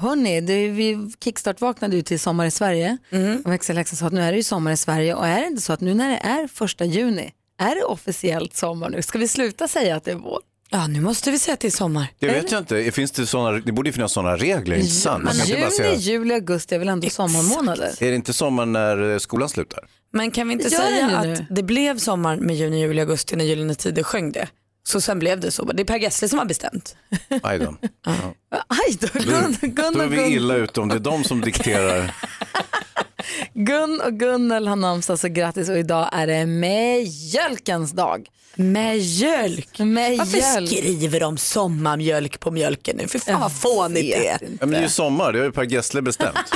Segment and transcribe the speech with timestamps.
[0.00, 0.40] Hörni,
[0.70, 2.98] vi kickstart-vaknade ju till Sommar i Sverige.
[3.10, 3.42] Mm.
[3.44, 5.62] Och växelläxan sa att nu är det ju sommar i Sverige och är det inte
[5.62, 9.02] så att nu när det är första juni, är det officiellt sommar nu?
[9.02, 10.40] Ska vi sluta säga att det är vår?
[10.70, 12.06] Ja, nu måste vi säga att det är sommar.
[12.18, 12.92] Det vet jag inte.
[12.92, 15.24] Finns det, såna, det borde ju finnas sådana regler, inte sant?
[15.24, 17.92] Bara Juni, säga, juli, augusti är väl ändå sommarmånader?
[18.00, 19.84] är det inte sommar när eh, skolan slutar?
[20.12, 23.44] Men kan vi inte Gör säga att det blev sommar med juni, juli, augusti när
[23.44, 24.48] Gyllene Tider sjöng det?
[24.84, 25.64] Så sen blev det så.
[25.64, 26.96] Det är Per Gessle som har bestämt.
[27.42, 27.76] Aj då.
[28.50, 31.40] Aj då, Gun, Gun, Då är och vi illa ute om det är de som
[31.40, 32.14] dikterar.
[33.54, 38.28] Gun och Gunnel har namnsdag så grattis och idag är det mjölkens dag.
[38.54, 39.78] Med mjölk.
[39.78, 40.68] Med Varför mjölk.
[40.68, 43.08] skriver de sommarmjölk på mjölken nu?
[43.08, 44.38] För fan vad fånigt det är.
[44.40, 46.36] Ja, men det är ju sommar, det har ju Per Gessle bestämt.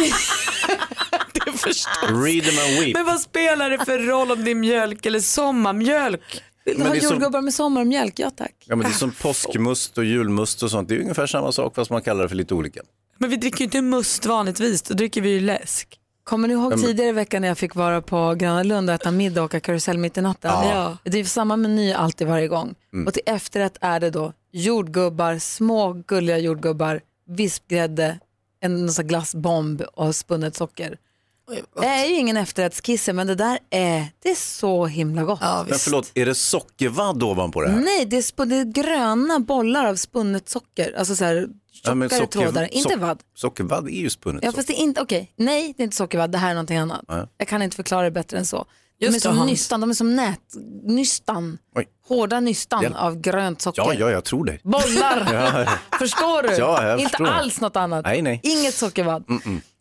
[1.32, 2.24] Det förstår.
[2.24, 2.94] Read them and weep.
[2.94, 6.42] Men vad spelar det för roll om det är mjölk eller sommarmjölk?
[6.66, 8.18] Vill du Men ha är som- jordgubbar med sommarmjölk?
[8.18, 8.54] Ja tack.
[8.66, 10.88] Ja, men det är som påskmust och julmust och sånt.
[10.88, 12.80] Det är ungefär samma sak fast man kallar det för lite olika.
[13.18, 16.00] Men vi dricker ju inte must vanligtvis, då dricker vi ju läsk.
[16.24, 19.10] Kommer ni ihåg tidigare i veckan när jag fick vara på Gröna Lund och äta
[19.10, 20.50] middag och åka karusell mitt i natten?
[20.50, 20.96] Ja.
[21.04, 22.74] Det är samma meny alltid varje gång.
[23.06, 28.18] Och till efterrätt är det då jordgubbar, små gulliga jordgubbar, vispgrädde,
[28.60, 30.98] en sån glassbomb och spunnet socker.
[31.80, 35.38] Det är ju ingen efterrättskisse men det där är, det är så himla gott.
[35.42, 37.80] Ja, Men förlåt, är det sockervadd ovanpå det här?
[37.80, 41.48] Nej, det är, sp- det är gröna bollar av spunnet socker, alltså så här
[41.82, 43.20] Ja, tjockare socker- trådar, inte sock- vadd.
[43.34, 44.58] Sockervadd är ju spunnet Ja socker.
[44.58, 47.04] fast det är inte, okej, nej det är inte sockervadd, det här är någonting annat.
[47.08, 47.28] Ja.
[47.38, 48.66] Jag kan inte förklara det bättre än så.
[48.98, 49.50] De Just är som det, Hans.
[49.50, 51.58] nystan, de är som nätnystan.
[51.74, 51.86] Oj.
[52.08, 52.96] Hårda nystan Hjälp.
[52.98, 53.82] av grönt socker.
[53.82, 54.60] Ja, ja, jag tror dig.
[54.64, 55.28] Bollar!
[55.32, 55.98] Ja, ja.
[55.98, 56.48] Förstår du?
[56.54, 57.26] Ja, jag inte förstår.
[57.26, 58.04] alls något annat.
[58.04, 58.40] Nej, nej.
[58.42, 59.24] Inget sockervadd.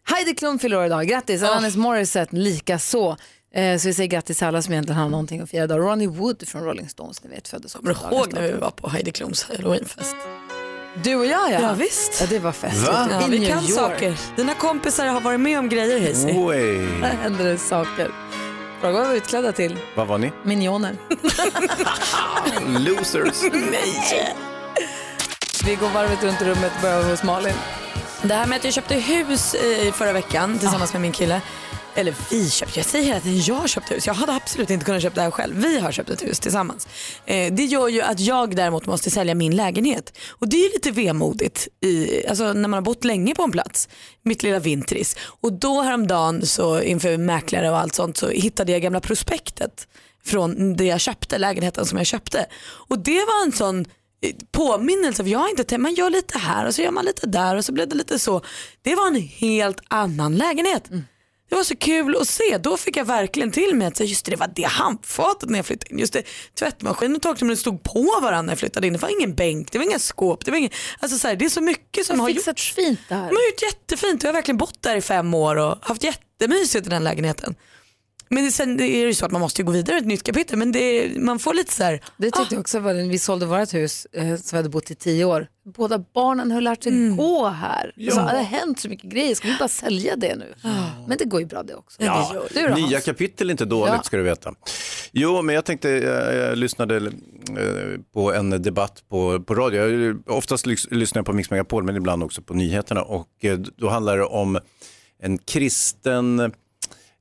[0.06, 1.44] Heidi Klum fyller år idag, grattis.
[1.44, 3.18] Alanis Morissette lika så.
[3.56, 5.80] Eh, så vi säger grattis till alla som egentligen har någonting att fira idag.
[5.80, 8.90] Ronnie Wood från Rolling Stones, ni vet föddes Kommer du ihåg när vi var på
[8.90, 10.16] Heidi Klums halloweenfest?
[11.04, 11.62] Du och jag ja.
[11.62, 12.22] Ja, visst.
[12.22, 12.88] Ja, det var fest.
[12.88, 13.08] Va?
[13.12, 14.20] Ja, vi kan saker.
[14.36, 16.26] Dina kompisar har varit med om grejer Hayes.
[16.26, 16.88] Oj.
[17.02, 18.12] Där händer det saker.
[18.82, 19.78] Fråga vad vi var utklädda till.
[19.96, 20.32] Vad var ni?
[20.44, 20.96] Minioner.
[22.80, 23.44] Losers.
[25.66, 27.54] Vi går varvet runt i rummet och börjar hos Malin.
[28.28, 31.42] Det här med att jag köpte hus eh, i förra veckan tillsammans med min kille.
[31.96, 34.08] Eller vi köpte, jag säger hela tiden jag köpte hus.
[34.08, 35.56] Jag hade absolut inte kunnat köpa det här själv.
[35.56, 36.88] Vi har köpt ett hus tillsammans.
[37.26, 40.18] Eh, det gör ju att jag däremot måste sälja min lägenhet.
[40.30, 43.52] Och det är ju lite vemodigt i, alltså, när man har bott länge på en
[43.52, 43.90] plats.
[44.24, 45.18] Mitt lilla vintris.
[45.42, 49.88] Och då häromdagen så inför mäklare och allt sånt så hittade jag gamla prospektet
[50.26, 52.46] från det jag köpte, lägenheten som jag köpte.
[52.64, 53.86] Och det var en sån
[54.52, 57.28] påminnelse, för jag har inte tänkt, man gör lite här och så gör man lite
[57.28, 58.42] där och så blev det lite så.
[58.82, 60.90] Det var en helt annan lägenhet.
[61.50, 62.58] Det var så kul att se.
[62.58, 65.66] Då fick jag verkligen till mig att just det, det var det handfatet när jag
[65.66, 66.00] flyttade in.
[66.00, 66.24] Just det,
[66.60, 68.94] tvättmaskinen och torktumlaren stod på varandra när jag flyttade in.
[68.94, 70.46] Det var ingen bänk, det var inga skåp.
[70.46, 72.46] Det, var ingen, alltså så här, det är så mycket som har har gjorts.
[72.46, 73.22] fixat fint det här.
[73.30, 76.88] De har gjort jättefint jag har verkligen bott där i fem år och haft jättemysigt
[76.88, 77.56] i den lägenheten.
[78.30, 80.58] Men sen är det ju så att man måste ju gå vidare ett nytt kapitel
[80.58, 83.74] men det, man får lite så här, Det tyckte jag också var vi sålde vårt
[83.74, 85.48] hus eh, som vi hade bott i tio år.
[85.76, 87.18] Båda barnen har lärt sig Mm.
[87.18, 87.92] gå här.
[88.12, 90.54] Så, det har hänt så mycket grejer, ska vi bara sälja det nu?
[91.08, 92.04] Men det går ju bra det också.
[92.04, 93.06] Ja, Du då, nya Hans?
[93.06, 94.02] kapitel är inte dåligt Ja.
[94.04, 94.54] ska du veta.
[95.12, 99.82] Jo, men jag tänkte, jag, jag lyssnade eh, på en debatt på, på radio.
[99.88, 103.02] Jag, oftast lys, lyssnar jag på Mix Megapol, men ibland också på nyheterna.
[103.02, 104.60] Och eh, då handlar det om
[105.22, 106.52] en kristen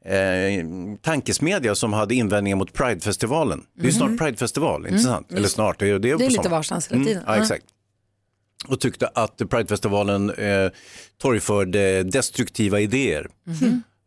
[0.04, 0.64] eh,
[1.02, 3.62] tankesmedja som hade invändningar mot Pridefestivalen.
[3.74, 5.32] Det är ju snart Pridefestival, inte sant?
[5.32, 6.18] Eller snart, det är, det är, Mhm.
[6.18, 7.22] Det är lite varstans hela tiden.
[7.26, 7.64] Ja, exakt.
[8.68, 10.70] Och tyckte att Pridefestivalen eh,
[11.22, 13.26] torgförde destruktiva idéer.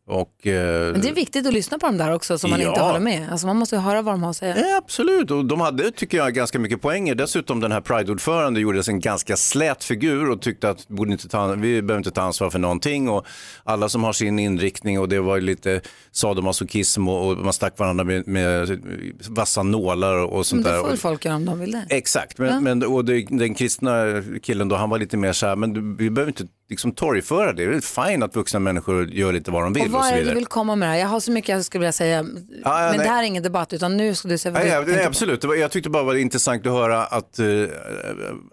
[0.09, 0.91] Och, eh.
[0.91, 2.85] Men det är viktigt att lyssna på dem där också så man inte Ja.
[2.87, 3.31] håller med.
[3.31, 4.57] Alltså man måste ju höra vad de har att säga.
[4.57, 7.15] Ja, absolut, och de hade tycker jag ganska mycket poänger.
[7.15, 11.47] Dessutom den här Pride-ordförande gjorde en ganska slät figur och tyckte att borde inte ta,
[11.47, 13.09] vi behöver inte ta ansvar för någonting.
[13.09, 13.25] Och
[13.63, 15.81] alla som har sin inriktning och det var lite
[16.11, 18.81] sadomasochism och, och man stack varandra med, med
[19.29, 20.79] vassa nålar och Men sånt det där.
[20.79, 21.85] får väl folk göra om de vill det.
[21.89, 24.03] Exakt, men, men och det, den kristna
[24.43, 27.65] killen då, han var lite mer så här, men vi behöver inte liksom torgföra det.
[27.65, 30.09] Det är fint att vuxna människor gör lite vad de vill Och och, vad så
[30.09, 30.33] är det vidare.
[30.33, 30.99] du vill komma med det här?
[30.99, 32.97] Jag har så mycket jag skulle vilja säga, ja, men nej.
[32.97, 35.43] det här är ingen debatt utan nu ska du säga vad Ja, du nej, absolut,
[35.43, 37.45] var, jag tyckte bara det var intressant att höra att, eh,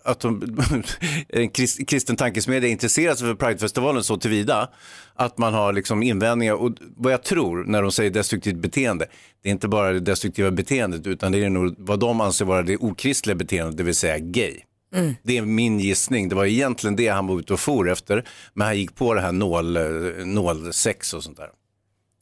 [0.04, 0.58] att de,
[1.28, 4.70] en krist, kristen tankesmedja intresserar sig för Pridefestivalen så tillvida
[5.14, 9.06] att man har liksom invändningar och vad jag tror när de säger destruktivt beteende,
[9.42, 12.62] det är inte bara det destruktiva beteendet utan det är nog vad de anser vara
[12.62, 14.60] det okristliga beteendet, det vill säga gay.
[14.94, 15.14] Mm.
[15.22, 18.24] Det är min gissning, det var egentligen det han var ute och for efter,
[18.54, 19.78] men han gick på det här nål,
[20.26, 21.48] nålsex och sånt där.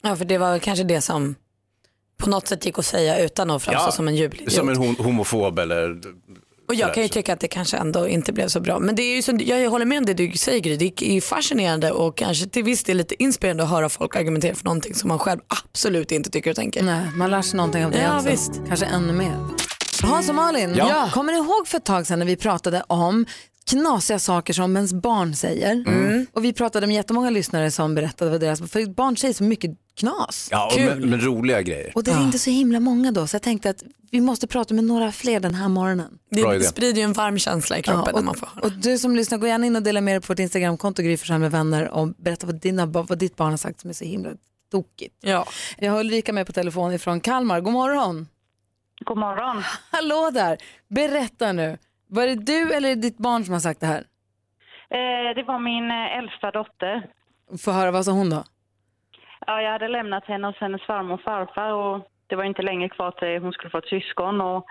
[0.03, 1.35] Ja, för det var kanske det som
[2.17, 4.53] på något sätt gick att säga utan att framstå som en jubelidiot.
[4.53, 6.01] Som en hom- homofob eller
[6.69, 8.79] Och jag kan ju tycka att det kanske ändå inte blev så bra.
[8.79, 10.77] Men det är ju så, jag håller med om det du säger Gry.
[10.77, 14.55] Det är ju fascinerande och kanske till viss del lite inspirerande att höra folk argumentera
[14.55, 16.83] för någonting som man själv absolut inte tycker och tänker.
[16.83, 18.31] Nej, man lär sig någonting av det Ja, också.
[18.31, 18.53] visst.
[18.69, 19.37] Kanske ännu mer.
[20.03, 21.11] Hans och Malin, Ja.
[21.13, 23.27] kommer ni ihåg för ett tag sedan när vi pratade om
[23.67, 25.73] knasiga saker som ens barn säger?
[25.73, 26.27] Mm.
[26.33, 29.71] Och vi pratade med jättemånga lyssnare som berättade vad deras, för barn säger så mycket
[29.97, 30.49] knas.
[30.51, 31.93] Ja, och med, med roliga grejer.
[31.95, 34.85] Och det ringde så himla många då så jag tänkte att vi måste prata med
[34.85, 36.19] några fler den här morgonen.
[36.31, 36.65] Bra Det idé.
[36.65, 38.65] sprider ju en varm känsla i kroppen när man får höra.
[38.65, 41.19] och du som lyssnar, gå gärna in och dela med dig på vårt Instagramkonto Gry
[41.29, 44.31] med vänner och berätta vad, dina, vad ditt barn har sagt som är så himla
[44.71, 45.15] tokigt.
[45.21, 45.47] Ja.
[45.79, 47.61] Vi har Ulrika med på telefon ifrån Kalmar.
[47.61, 48.27] God morgon.
[49.05, 49.63] God morgon.
[49.93, 50.57] Hallå där.
[50.89, 51.79] Berätta nu.
[52.07, 54.05] Var det du eller ditt barn som har sagt det här?
[54.91, 57.07] Eh, det var min eh, äldsta dotter.
[57.65, 58.45] Få höra, vad sa hon då?
[59.47, 62.89] Ja, jag hade lämnat henne hos hennes farmor och farfar och det var inte länge
[62.89, 64.41] kvar till hon skulle få ett syskon.
[64.41, 64.67] Och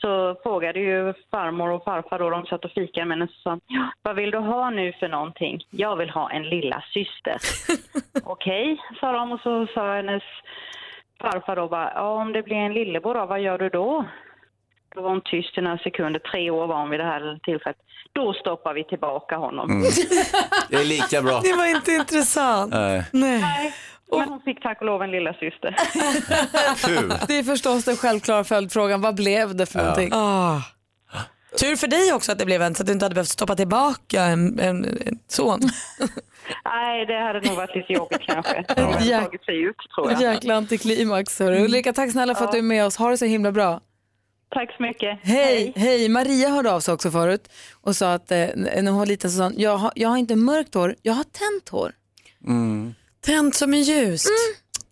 [0.00, 3.58] så frågade ju farmor och farfar då, de satt och fikade med henne och sa
[4.02, 5.60] vad vill du ha nu för någonting?
[5.70, 7.36] Jag vill ha en lilla syster.
[8.24, 10.22] Okej, sa de och så sa hennes
[11.22, 14.04] farfar då bara, ja om det blir en lillebror då, vad gör du då?
[14.94, 17.76] Då var hon tyst i några sekunder, tre år var hon vid det här tillfället.
[18.12, 19.84] Då stoppar vi tillbaka honom.
[20.68, 21.40] Det är lika bra.
[21.42, 22.74] Det var inte intressant.
[22.74, 23.04] Nej.
[23.12, 23.74] Nej.
[24.10, 25.76] Men hon fick tack och lov en lilla syster.
[26.86, 27.12] Kul.
[27.28, 29.00] Det är förstås den självklara följdfrågan.
[29.00, 30.10] Vad blev det för någonting?
[30.12, 30.60] Ah.
[31.60, 33.56] Tur för dig också att det blev en så att du inte hade behövt stoppa
[33.56, 35.60] tillbaka en, en, en son.
[36.64, 38.64] Nej, det hade nog varit lite jobbigt kanske.
[38.76, 39.20] Det hade Ja.
[39.20, 40.22] tagit sig ut tror jag.
[40.22, 41.38] Jäkla antiklimax.
[41.38, 41.64] hörru.
[41.64, 42.96] Ulrika, tack snälla för att du är med oss.
[42.96, 43.80] Ha det så himla bra.
[44.54, 45.18] Tack så mycket.
[45.22, 46.08] Hej, hej.
[46.08, 47.48] Maria hörde av sig också förut
[47.80, 50.16] och sa att eh, när hon var liten så sa hon, jag har, jag har
[50.16, 51.92] inte mörkt hår, jag har tänt hår.
[53.20, 54.28] Tänt som en ljust.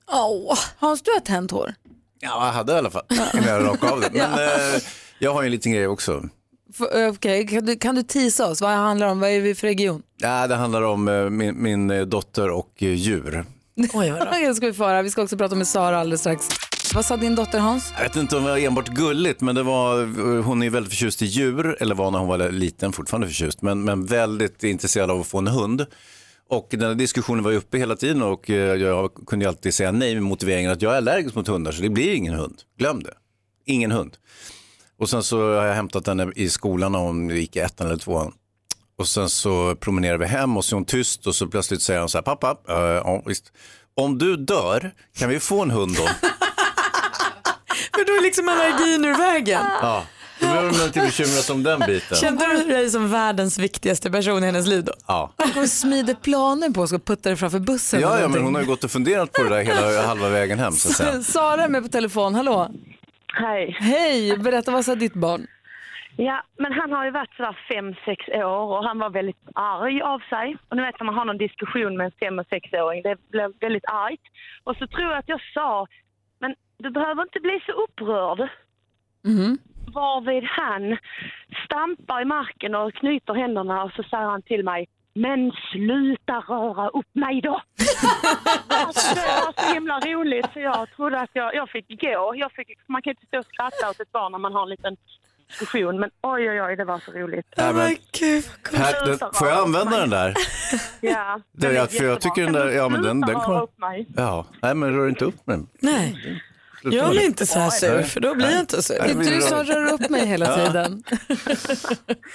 [0.07, 0.59] Oh.
[0.79, 1.75] Hans, du har tänt hår.
[2.21, 3.03] Ja, jag hade i alla fall.
[3.35, 4.09] Innan jag rakade av det.
[4.13, 4.33] Men
[4.75, 4.81] eh,
[5.19, 6.23] jag har ju en liten grej också.
[6.95, 8.61] Eh, Okej, kan, du, kan du tisa oss?
[8.61, 9.21] Vad handlar det om?
[9.21, 10.03] Vad är vi för region?
[10.17, 13.45] Ja, det handlar om eh, min, min eh, dotter och eh, djur.
[13.95, 14.29] Oj, vad.
[14.41, 15.03] Det ska vi få höra.
[15.03, 16.49] Vi ska också prata med Sara alldeles strax.
[16.95, 17.93] Vad sa din dotter Hans?
[17.97, 21.23] Jag vet inte om det var enbart gulligt, men det var, hon är väldigt förtjust
[21.23, 25.21] i djur, eller var när hon var liten, fortfarande förtjust, men, men väldigt intresserad av
[25.21, 25.87] att få en hund.
[26.49, 30.15] Och den här diskussionen var ju uppe hela tiden och jag kunde alltid säga nej
[30.15, 32.63] med motiveringen att jag är allergisk mot hundar så det blir ingen hund.
[32.79, 33.15] Glöm det.
[33.67, 34.17] Ingen hund.
[35.01, 37.97] Och sen så har jag hämtat henne i skolan när hon gick i ettan eller
[37.97, 38.33] tvåan.
[38.99, 42.01] Och sen så promenerar vi hem och så är hon tyst och så plötsligt säger
[42.01, 43.53] hon så här, pappa, ja visst,
[43.97, 46.03] om du dör, kan vi få en hund då?
[47.95, 49.63] För då är liksom allergin ur vägen.
[49.83, 50.05] Ja,
[50.41, 52.17] då behöver man inte bekymra sig om den biten.
[52.17, 54.93] Kände du dig som världens viktigaste person i hennes liv då?
[55.07, 55.33] Ja.
[55.37, 58.01] Hon går och smider planer på att putta dig framför bussen.
[58.01, 60.59] Ja, ja, men hon har ju gått och funderat på det där hela halva vägen
[60.59, 61.23] hem så att säga.
[61.33, 62.71] Sara är med på telefon, hallå.
[63.33, 63.77] Hej.
[63.81, 65.47] Hej, berätta vad sa ditt barn?
[66.17, 70.03] Ja, men han har ju varit sådär fem, sex år och han var väldigt arg
[70.03, 70.57] av sig.
[70.69, 73.53] Och ni vet när man har någon diskussion med en fem och sexåring, det blev
[73.61, 74.23] väldigt argt.
[74.65, 75.87] Och så tror jag att jag sa,
[76.39, 78.49] men du behöver inte bli så upprörd.
[79.25, 79.59] Mhm.
[79.95, 80.97] Varvid han
[81.65, 86.89] stampar i marken och knyter händerna och så säger han till mig men sluta röra
[86.89, 87.61] upp mig då!
[88.69, 92.33] Alltså, det var så himla roligt så jag trodde att jag, jag fick gå.
[92.37, 94.69] Jag fick, man kan inte stå och skratta åt ett barn när man har en
[94.69, 94.97] liten
[95.49, 97.47] diskussion men oj oj oj det var så roligt.
[97.57, 100.35] Nej, men, Gud, här, den, får jag använda den där?
[101.01, 104.07] Ja, den är för jag tycker den där- ja, men den- den kommer- upp mig.
[104.17, 105.59] Ja, nej men rör inte upp mig.
[105.81, 106.43] Nej,
[106.83, 108.95] jag blir inte så här sur för då blir jag inte sur.
[108.99, 111.03] Det är du som rör upp mig hela tiden.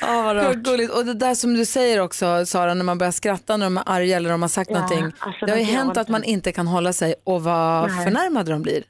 [0.01, 0.55] Ja, vad Vad rart.
[0.55, 0.91] gulligt.
[0.93, 3.83] Och det där som du säger också Sara, när man börjar skratta när de är
[3.85, 5.11] arga eller de har sagt Ja, någonting.
[5.19, 8.05] alltså, det har ju hänt att man inte kan hålla sig och vad Nej.
[8.05, 8.83] förnärmade de blir.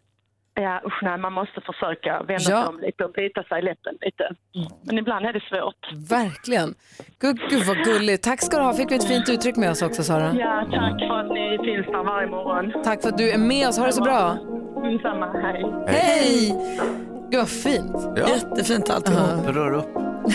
[0.57, 2.39] Ja usch nej man måste försöka vända Ja.
[2.39, 4.29] sig om lite och bita sig i läppen lite.
[4.85, 6.09] Men ibland är det svårt.
[6.09, 6.75] Verkligen.
[7.21, 8.23] Gud, gud vad gulligt.
[8.23, 8.73] Tack ska du ha.
[8.73, 10.33] Fick vi ett fint uttryck med oss också Sara.
[10.35, 12.83] Ja tack för att ni finns där varje morgon.
[12.83, 13.77] Tack för att du är med oss.
[13.77, 14.37] Ha det så bra.
[14.91, 15.63] Detsamma, hej.
[15.87, 16.55] Hej!
[17.29, 17.95] Gud vad fint.
[18.15, 19.47] Ja, Jättefint alltihop.
[19.55, 19.89] rör upp.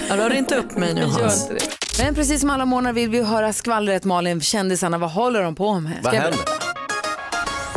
[0.08, 1.50] Jag rör inte upp mig nu Hans.
[2.04, 5.80] Men precis som alla månader vill vi höra skvallret Malin, kändisarna, vad håller de på
[5.80, 5.92] med?
[6.02, 6.40] Vad Ska jag händer?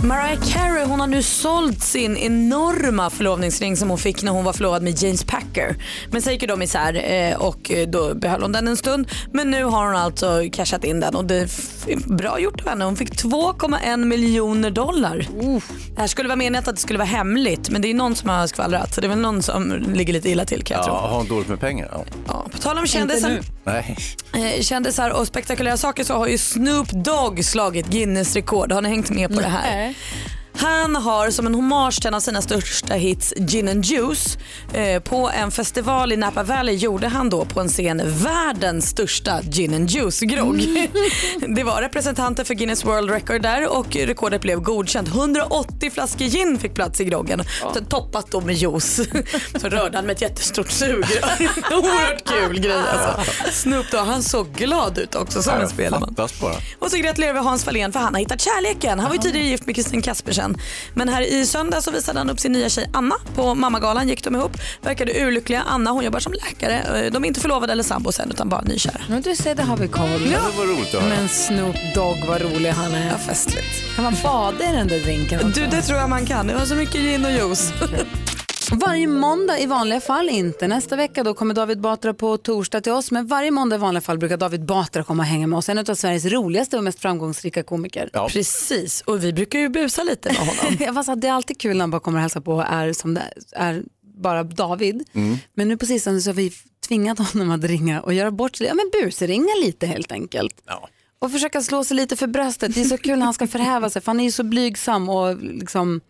[0.04, 4.54] Mariah Carey hon har nu sålt sin enorma förlovningsring som hon fick när hon var
[4.54, 5.76] förlovad med James Packer.
[6.12, 9.08] Men sen gick de isär eh, och då behöll hon den en stund.
[9.34, 12.86] Men nu har hon alltså cashat in den och det är bra gjort av henne.
[12.86, 15.28] Hon fick 2,1 miljoner dollar.
[15.96, 18.30] Det här skulle vara meningen att det skulle vara hemligt men det är någon som
[18.30, 20.86] har skvallrat så det är väl någon som ligger lite illa till kan jag Ja,
[20.86, 20.94] tro.
[20.96, 21.90] har hon dåligt med pengar?
[21.92, 22.06] Ja.
[22.28, 23.98] Ja, på tal om kändisar, Nej.
[24.36, 28.72] eh, kändisar och spektakulära saker så har ju Snoop Dogg slagit Guinness rekord.
[28.72, 29.93] Har ni hängt med på det här?
[29.94, 30.43] Bye.
[30.56, 34.38] Han har som en hommage till en av sina största hits Gin and Juice
[34.74, 39.42] eh, på en festival i Napa Valley gjorde han då på en scen världens största
[39.42, 40.90] Gin and Juice-grogg.
[41.56, 45.08] Det var representanter för Guinness World Record där och rekordet blev godkänt.
[45.08, 47.44] 180 flaskor gin fick plats i groggen,
[47.90, 48.96] toppat då med juice.
[49.62, 51.04] Så rörde han med ett jättestort sugrör.
[51.72, 53.32] Oerhört kul grej alltså.
[53.52, 56.16] Snoop Dogg, han såg glad ut också som en spelman.
[56.80, 59.00] Och så gratulerar vi Hans Fahlén för han har hittat kärleken.
[59.00, 60.43] Han var ju tidigare gift med Kristin Kaspersen.
[60.94, 63.16] Men här i söndag så visade han upp sin nya tjej Anna.
[63.36, 64.58] På mammagalan gick de ihop.
[64.82, 65.64] Verkade urlyckliga.
[65.68, 66.80] Anna hon jobbar som läkare.
[67.06, 69.02] Eh, De är inte förlovade eller sambos än utan bara nykära.
[69.10, 70.32] Men du ser, det har vi koll.
[70.32, 70.40] Ja.
[70.52, 71.16] Det var roligt att höra.
[71.16, 73.08] Men Snoop Dogg, vad rolig han är.
[73.12, 73.96] Ja, festligt.
[73.96, 75.60] Kan man bada i den där drinken också?
[75.62, 76.48] Du, det tror jag man kan.
[76.48, 77.74] Det var så mycket gin och juice.
[78.76, 82.92] Varje måndag i vanliga fall, inte nästa vecka, då kommer David Batra på torsdag till
[82.92, 83.12] oss.
[83.12, 85.70] Men varje måndag i vanliga fall brukar David Batra komma och hänga med oss.
[85.70, 88.10] En av Sveriges roligaste och mest framgångsrika komiker.
[88.14, 88.28] Ja.
[88.30, 89.02] Precis.
[89.02, 90.78] Och vi brukar ju busa lite med honom.
[90.80, 92.66] Jag fast att det är alltid kul när han bara kommer och hälsar på och
[92.66, 95.04] är som det är bara David.
[95.54, 96.54] Men nu på sistone så har vi
[96.88, 100.62] tvingat honom att ringa och göra bort sig, ja men busringa lite helt enkelt.
[100.66, 100.90] Ja.
[101.20, 102.76] Och försöka slå sig lite för bröstet.
[102.76, 105.10] Det är så kul när han ska förhäva sig för han är ju så blygsam
[105.10, 106.02] och liksom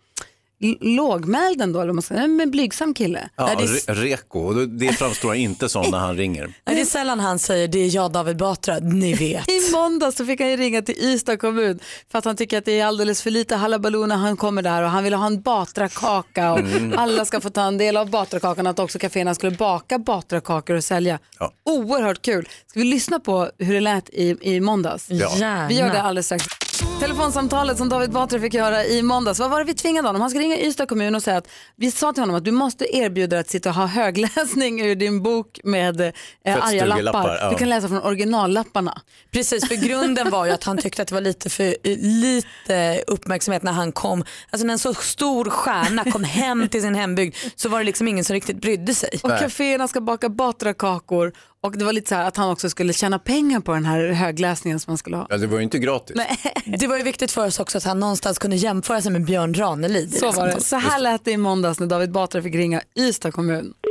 [0.80, 3.28] lågmäld ändå, eller man säga, men blygsam kille.
[3.36, 3.56] Ja, Nej,
[3.86, 6.46] det är- reko, Och det- framstår inte som när han ringer.
[6.46, 9.48] Nej, Det är sällan han säger det är jag David Batra, ni vet.
[9.50, 11.78] I måndag så fick han ju ringa till Ystad kommun
[12.12, 14.82] för att han tycker att det är alldeles för lite halabaloo när han kommer där
[14.82, 16.60] och han vill ha en Batra-kaka och
[16.96, 20.84] alla ska få ta en del av Batra-kakan att också kaféerna skulle baka Batra-kakor och
[20.84, 21.18] sälja.
[21.38, 21.52] Ja.
[21.64, 22.48] Oerhört kul.
[22.66, 25.06] Ska vi lyssna på hur det lät i, i måndags?
[25.08, 25.66] Ja.
[25.68, 26.44] Vi gör det alldeles strax.
[27.00, 30.20] Telefonsamtalet som David Batra fick göra i måndags, vad var det vi tvingade honom?
[30.20, 32.96] Han ska ringa Ystad kommun och säga att vi sa till honom att du måste
[32.96, 36.06] erbjuda dig att sitta och ha högläsning ur din bok med eh,
[36.44, 37.38] arga Fettstugelappar, lappar.
[37.40, 37.50] ja.
[37.50, 39.00] Du kan läsa från originallapparna.
[39.30, 41.76] Precis, för grunden var ju att han tyckte att det var lite för
[42.20, 44.24] lite uppmärksamhet när han kom.
[44.50, 48.08] Alltså när en så stor stjärna kom hem till sin hembygd så var det liksom
[48.08, 49.20] ingen som riktigt brydde sig.
[49.22, 51.32] Och kaféerna ska baka Batra-kakor
[51.64, 54.12] och det var lite så här att han också skulle tjäna pengar på den här
[54.12, 55.26] högläsningen som han skulle ha.
[55.30, 56.16] Ja, det var ju inte gratis.
[56.64, 59.54] Det var ju viktigt för oss också att han någonstans kunde jämföra sig med Björn
[59.54, 60.14] Ranelid.
[60.14, 60.60] Så var det.
[60.60, 63.74] Så här lät det i måndags när David Batra fick ringa Ystad kommun.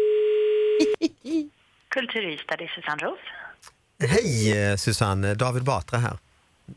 [1.89, 3.19] Kultur Ystad, det är Susanne Roos.
[4.09, 6.17] Hej eh, Susanne, David Batra här.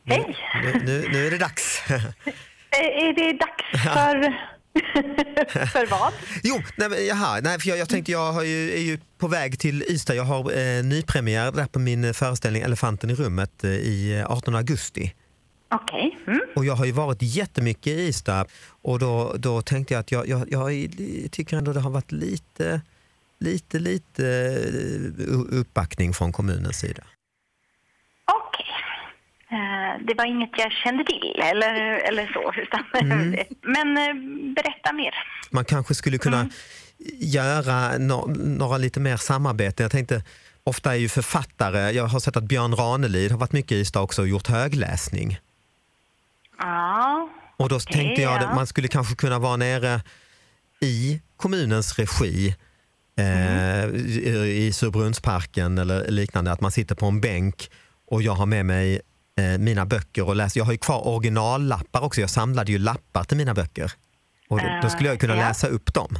[0.05, 0.37] Hej!
[0.63, 1.83] Nu, nu, nu är det dags.
[2.71, 4.37] Eh, Är det dags för...
[5.73, 6.13] för vad?
[6.43, 9.59] Jo, nej, men, jaha, nej, för jag, jag tänkte jag ju, är ju på väg
[9.59, 10.15] till Ystad.
[10.15, 14.31] Jag har eh, nypremiär där på min eh, föreställning Elefanten i rummet eh, i eh,
[14.31, 15.15] 18 augusti.
[15.71, 16.19] Okej.
[16.27, 16.41] Mm.
[16.57, 18.47] Och jag har ju varit jättemycket i Ystad
[18.83, 20.89] och då, då tänkte jag att jag, jag, jag
[21.31, 22.81] tycker ändå det har varit lite,
[23.41, 24.27] lite, lite
[25.19, 27.03] eh, uppbackning från kommunens sida.
[29.51, 31.75] Eh, Det var inget jag kände till eller,
[32.09, 32.53] eller så.
[32.61, 32.83] Utan,
[33.63, 34.15] Men eh,
[34.55, 35.15] berätta mer.
[35.51, 36.49] man kanske skulle kunna
[37.21, 39.83] göra no några lite mer samarbete.
[39.83, 40.23] Jag tänkte,
[40.65, 44.01] ofta är ju författare, jag har sett att Björn Ranelid har varit mycket i Ystad
[44.01, 45.39] också och gjort högläsning.
[46.59, 47.29] Ja.
[47.57, 48.55] Och då Okej, tänkte jag att ja.
[48.55, 50.01] man skulle kanske kunna vara nere
[50.81, 52.55] i kommunens regi
[53.19, 57.71] eh, i- i Surbrunnsparken eller liknande, att man sitter på en bänk
[58.11, 59.01] och jag har med mig
[59.37, 60.61] eh, mina böcker och läser.
[60.61, 63.93] Jag har ju kvar originallappar också, jag samlade ju lappar till mina böcker.
[64.49, 65.49] Och då, då skulle jag kunna Eh, ja.
[65.49, 66.19] läsa upp dem.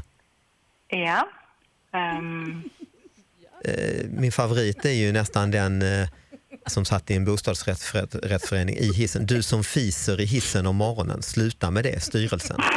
[0.89, 1.29] Ja.
[3.65, 6.09] Eh, min favorit är ju nästan den eh,
[6.67, 9.27] som satt i en bostadsrättsförening i hissen.
[9.27, 12.61] Du som fiser i hissen om morgonen, sluta med det, styrelsen.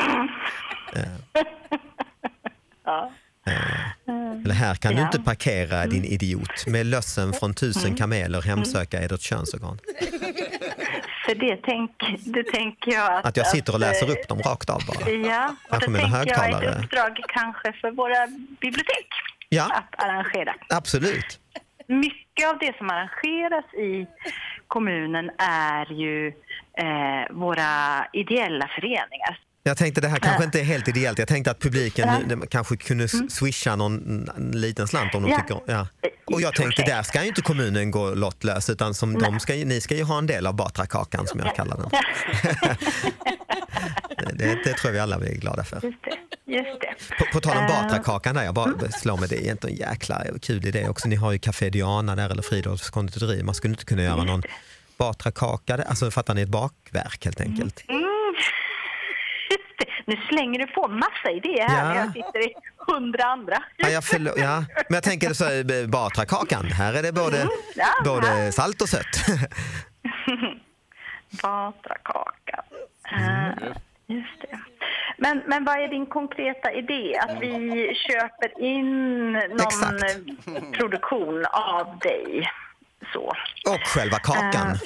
[3.47, 5.05] Eh, eller här kan du Ja.
[5.05, 9.79] inte parkera din idiot med lössen från tusen kameler hemsöka edert könsorgan.
[11.29, 11.91] För det, tänk,
[12.25, 13.25] det tänker jag att...
[13.25, 15.11] Att jag sitter och läser eh, upp dem rakt av bara.
[15.11, 18.27] Ja, och då tänker jag ett uppdrag kanske för våra
[18.61, 19.07] bibliotek
[19.49, 20.55] Ja, att arrangera.
[20.69, 21.39] absolut.
[21.87, 24.07] Mycket av det som arrangeras i
[24.67, 26.27] kommunen är ju
[26.73, 29.39] eh, våra ideella föreningar.
[29.63, 31.19] Jag tänkte det här kanske inte är helt ideellt.
[31.19, 32.35] Jag tänkte att publiken Ja.
[32.35, 35.39] nu- kanske kunde s- swisha någon en liten slant om de Ja.
[35.39, 35.61] tycker...
[35.65, 35.87] Ja.
[36.25, 39.81] Och jag tänkte där ska ju inte kommunen gå lottlös utan som de ska, ni
[39.81, 41.89] ska ju ha en del av Batrakakan som jag kallar den.
[44.37, 45.79] det, det tror jag vi alla blir glada för.
[45.83, 46.53] Just det.
[46.53, 47.15] Just det.
[47.17, 50.65] På, på tal om Batrakakan där, jag bara slår mig, det är en jäkla kul
[50.65, 51.07] idé också.
[51.07, 53.43] Ni har ju Café Diana där eller Fridolfs konditori.
[53.43, 54.43] Man skulle inte kunna göra någon
[54.97, 57.83] Batrakaka, alltså fattar ni ett bakverk helt enkelt.
[57.89, 58.08] Mm.
[60.09, 60.15] Det.
[60.15, 61.89] Nu slänger du på massa idéer här Ja.
[61.93, 62.53] när jag sitter i
[62.87, 63.63] hundra andra.
[63.77, 64.63] Ja, jag förlo- ja.
[64.89, 69.25] Men jag tänker så här, Batrakakan, här är det både, Ja, både salt och sött.
[71.43, 72.63] Batrakaka.
[73.11, 73.67] Uh,
[74.07, 74.59] just det.
[75.17, 77.17] Men, men vad är din konkreta idé?
[77.17, 80.03] Att vi köper in någon Exakt.
[80.03, 82.49] eh, produktion av dig?
[83.13, 83.25] Så.
[83.73, 84.77] Och själva kakan.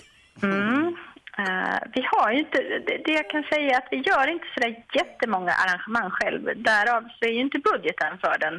[0.43, 0.95] Mm.
[1.37, 4.45] Eh, vi har ju inte, det, det jag kan säga är att vi gör inte
[4.53, 6.41] så där jättemånga arrangemang själv.
[6.55, 8.55] Därav så är ju inte budgeten för den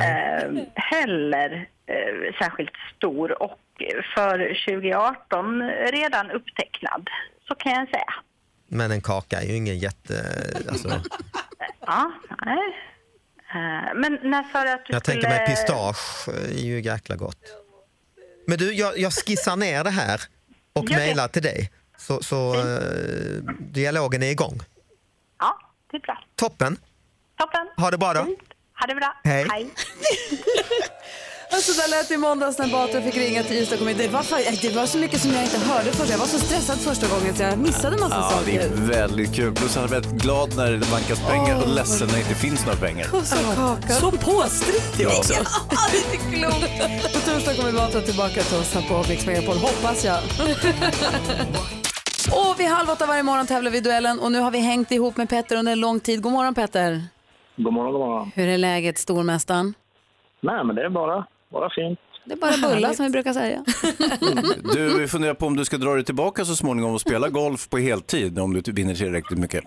[0.00, 3.58] eh, heller eh, särskilt stor och
[4.14, 7.08] för 2018 redan upptecknad.
[7.48, 8.14] Så kan jag säga.
[8.68, 10.14] Men en kaka är ju ingen jätte...
[10.68, 10.88] Alltså,
[11.86, 12.12] Ja,
[12.46, 12.76] nej.
[13.94, 15.22] Men när sa du att du jag skulle...
[15.22, 17.42] tänker mig pistage är ju jäkla gott.
[18.46, 20.20] Men du, jag, jag skissar ner det här
[20.72, 20.96] och det.
[20.96, 21.70] mejlar till dig.
[21.98, 24.60] Så, så eh, dialogen är igång.
[25.38, 25.58] Ja,
[25.90, 26.18] det är bra.
[26.36, 26.76] Toppen.
[27.38, 27.66] Toppen.
[27.76, 28.20] Ha det bra då.
[28.80, 29.14] Ha det bra.
[29.24, 29.46] Hej.
[31.52, 33.94] Alltså där lät det i måndags när Batra fick ringa till Ystad kommun.
[33.98, 36.10] Det var, fa- det var så mycket som jag inte hörde först.
[36.10, 38.60] Jag var så stressad första gången så jag missade massa Ja, det saker.
[38.60, 39.54] är väldigt kul.
[39.54, 42.66] Plus han är väldigt glad när det vankas pengar och ledsen när det inte finns
[42.66, 43.14] några pengar.
[43.14, 43.88] Och så kaka.
[43.94, 45.34] Så påstridig också.
[45.70, 47.12] Ja, det är inte klokt.
[47.14, 50.18] På torsdag kommer Batra tillbaka till oss här på Mix Megapol, hoppas jag.
[52.32, 54.90] och vid halv åtta varje morgon tävlar vi i duellen och nu har vi hängt
[54.92, 56.22] ihop med Petter under en lång tid.
[56.22, 57.02] God morgon Petter.
[57.56, 58.30] God morgon, god morgon.
[58.34, 59.74] Hur är läget stormästaren?
[60.40, 61.98] Nej, men det är bara, bara fint.
[62.24, 63.64] Det är bara bulla som vi brukar säga.
[64.74, 67.68] Du vi funderar på om du ska dra dig tillbaka så småningom och spela golf
[67.68, 69.64] på heltid om du vinner tillräckligt mycket.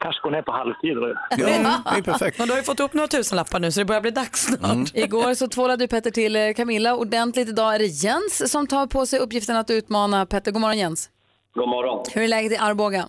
[0.00, 0.96] Kanske gå ner på halvtid.
[0.96, 1.14] då.
[1.30, 1.46] Ja,
[1.92, 2.38] det är perfekt.
[2.38, 4.90] Men du har ju fått upp några tusenlappar nu så det börjar bli dags snart.
[4.94, 7.48] Igår så tvålade du Petter till eh, Camilla ordentligt.
[7.48, 10.52] Idag är det Jens som tar på sig uppgiften att utmana Petter.
[10.52, 11.10] God morgon Jens.
[11.54, 12.04] God morgon.
[12.14, 13.08] Hur är läget i Arboga?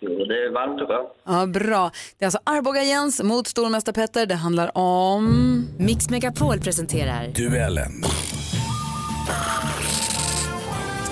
[0.00, 1.08] Jo, det är varmt och skönt.
[1.24, 1.90] Ja, bra.
[2.18, 4.26] Det är alltså Arboga Jens mot stormästare Petter.
[4.26, 5.66] Det handlar om...
[5.78, 7.92] Mix Megapol presenterar Duellen.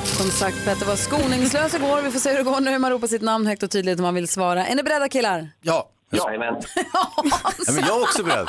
[0.04, 2.02] Som sagt, Petter var skoningslös igår.
[2.02, 2.78] Vi får se hur det går nu.
[2.78, 4.66] Man ropar sitt namn högt och tydligt om man vill svara.
[4.66, 5.48] Är ni beredda killar?
[5.62, 5.88] Ja.
[6.12, 6.54] Jajamän.
[6.92, 8.48] Ja, men jag är också beredd.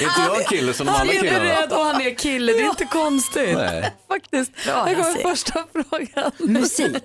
[0.00, 1.38] är inte jag en kille som de Han andra är killarna?
[1.38, 3.56] beredd och han är kille, det är inte konstigt.
[3.56, 3.94] Nej.
[4.08, 4.52] Faktiskt.
[4.64, 6.30] Bra, Här kommer första frågan.
[6.38, 6.96] musik.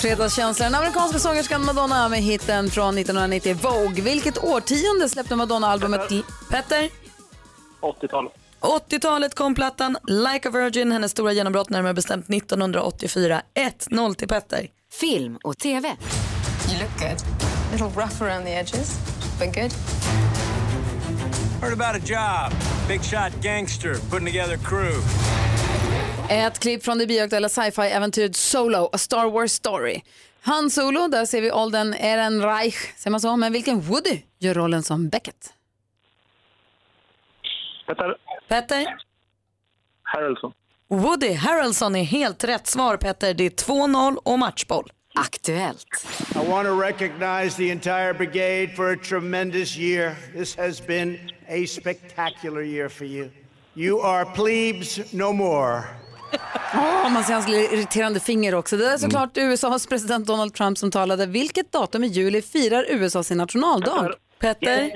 [0.00, 0.72] Fredagskänslan.
[0.72, 4.02] Den amerikanska sångerskan Madonna med hitten från 1990 Vogue.
[4.02, 6.08] Vilket årtionde släppte Madonna-albumet?
[6.50, 6.90] Petter?
[7.80, 8.32] 80-talet.
[8.60, 13.42] 80-talet kom plattan Like a Virgin, hennes stora genombrott närmare bestämt 1984.
[13.54, 14.66] 1-0 till Petter.
[15.00, 15.88] Film och TV.
[15.88, 17.22] You look good.
[17.38, 18.98] A little rough around the edges,
[19.38, 19.72] but good.
[21.60, 22.52] Heard about a job.
[22.88, 25.02] Big shot gangster putting together crew.
[26.30, 30.00] Ett klipp från det bioaktuella sci-fi-äventyret Solo, A Star Wars Story.
[30.40, 34.82] Han Solo, där ser vi åldern Ehrenreich, säger man så, men vilken Woody gör rollen
[34.82, 35.52] som Beckett?
[37.86, 38.16] Petter
[38.48, 38.86] Petter?
[40.02, 40.52] Harrelson.
[40.90, 43.34] Woody Harrelson är helt rätt svar Petter.
[43.34, 44.92] Det är 2-0 och matchboll.
[45.14, 46.06] Aktuellt.
[46.34, 50.14] I want to recognize the entire brigade for a tremendous year.
[50.34, 53.28] This has been a spectacular year for you.
[53.74, 55.82] You are plebes no more.
[56.74, 58.76] Oh, man ser hans irriterande finger också.
[58.76, 61.26] Det är såklart USAs president Donald Trump som talade.
[61.26, 64.12] Vilket datum i juli firar USA sin nationaldag?
[64.40, 64.90] Petter?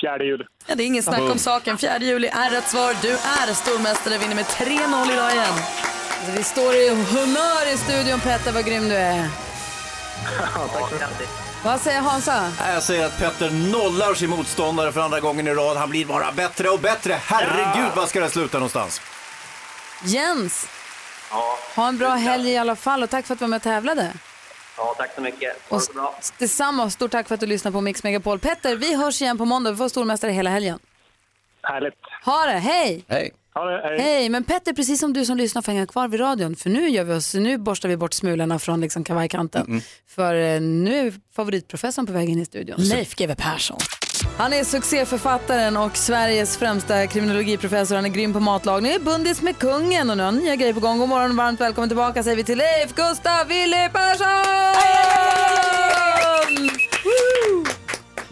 [0.00, 0.44] Fjärde juli.
[0.66, 1.78] Ja, det är ingen snack om saken.
[1.78, 2.94] 4 juli är rätt svar.
[3.02, 5.44] Du är stormästare, vinner med 3-0 idag igen.
[5.48, 9.28] Alltså, vi står i humör i studion Petter, vad grym du är.
[10.38, 11.28] Tack så mycket.
[11.64, 12.52] Vad säger Hansa?
[12.58, 15.76] Jag säger att Petter nollar sin motståndare för andra gången i rad.
[15.76, 17.12] Han blir bara bättre och bättre.
[17.24, 19.00] Herregud, vad ska det sluta någonstans?
[20.04, 20.68] Jens,
[21.30, 23.56] Ja, ha en bra helg i alla fall och tack för att du var med
[23.56, 24.12] och tävlade.
[24.78, 25.56] Ja, tack så mycket.
[25.68, 26.18] Ha Och det så bra.
[26.38, 28.38] detsamma, stort tack för att du lyssnar på Mix Megapol.
[28.38, 29.70] Petter, vi hörs igen på måndag.
[29.70, 30.78] Vi får stormästare hela helgen.
[31.62, 31.94] Härligt.
[32.24, 33.04] Ha det, hej!
[33.08, 33.30] Hej.
[33.54, 34.00] Hej.
[34.00, 36.56] Hej, men Petter, precis som du som lyssnar får hänga kvar vid radion.
[36.56, 39.82] För nu, gör vi oss, nu borstar vi bort smulorna från liksom kavajkanten.
[40.06, 42.76] För eh, nu är favoritprofessorn på väg in i studion.
[42.78, 43.78] Leif GW Persson.
[44.24, 47.94] Han är succéförfattaren och Sveriges främsta kriminologiprofessor.
[47.96, 50.72] Han är grym på matlagning, är bundis med kungen och nu har han nya grejer
[50.74, 50.98] på gång.
[50.98, 54.28] God morgon och varmt välkommen tillbaka säger vi till Leif Gustav Willy Persson!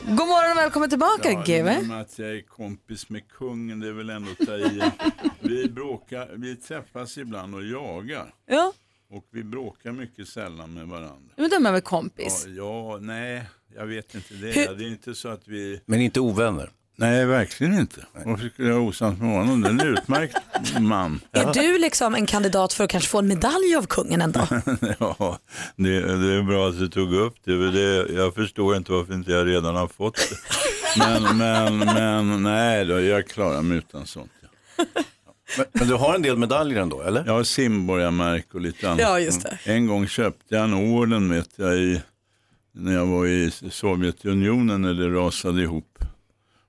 [0.09, 1.93] God morgon och välkommen tillbaka Ja, GW.
[2.01, 4.83] att jag är kompis med kungen, det är väl ändå att ta i.
[5.41, 8.35] Vi, bråkar, vi träffas ibland och jagar.
[8.47, 8.73] Ja,
[9.11, 11.35] Och vi bråkar mycket sällan med varandra.
[11.37, 12.45] men då är väl kompis?
[12.49, 12.53] Ja,
[12.93, 13.43] ja, nej,
[13.77, 14.47] jag vet inte det.
[14.53, 15.81] Hur- Det är inte så att vi...
[15.87, 16.71] Men inte ovänner?
[16.99, 18.01] Nej, verkligen inte.
[18.25, 19.61] Varför skulle jag vara osams med honom?
[19.63, 20.37] Det är en utmärkt
[20.81, 21.21] man.
[21.33, 24.47] Är du liksom en kandidat för att kanske få en medalj av kungen en dag?
[24.99, 25.39] Ja,
[25.77, 27.71] det, det är bra att du tog upp det.
[27.71, 28.13] det.
[28.13, 30.37] Jag förstår inte varför inte jag redan har fått det.
[30.99, 34.31] Men, men, men nej, då, jag klarar mig utan sånt.
[35.59, 37.25] Men, men du har en del medaljer ändå, eller?
[37.27, 39.01] Jag har simborgarmärke och lite annat.
[39.01, 39.59] Ja, just det.
[39.65, 42.01] En gång köpte jag en orden vet jag, i,
[42.79, 45.99] när jag var i Sovjetunionen när det rasade ihop.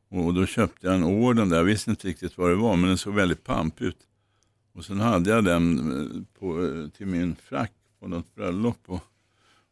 [0.10, 2.88] Och då köpte jag en orden där, jag visste inte riktigt vad det var, men
[2.88, 3.98] den såg väldigt pampig ut.
[4.74, 8.80] Och sen hade jag den eh, på, eh, till min frack på något bröllop.
[8.86, 9.04] Och,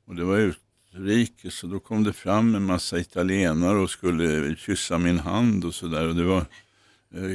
[0.05, 4.97] och det var utrikes och då kom det fram en massa italienare och skulle kyssa
[4.97, 6.07] min hand och sådär.
[6.07, 6.45] Och det var,
[7.15, 7.25] eh,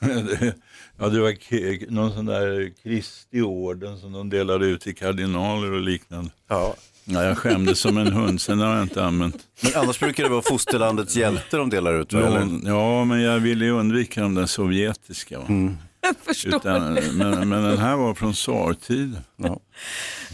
[0.96, 5.80] ja, det var någon sån där Kristi orden som de delade ut till kardinaler och
[5.80, 6.30] liknande.
[6.48, 6.76] Ja.
[7.10, 9.36] Ja, jag skämdes som en hund, sen har jag inte använt.
[9.60, 12.48] Men annars brukar det vara fosterlandets hjälte de delar ut, va, eller?
[12.64, 15.38] Ja, men jag ville ju undvika de där sovjetiska.
[15.38, 15.44] Va?
[16.00, 17.02] Jag förstår Utan, det.
[17.12, 19.18] men, men den här var från tsartiden.
[19.36, 19.58] Ja.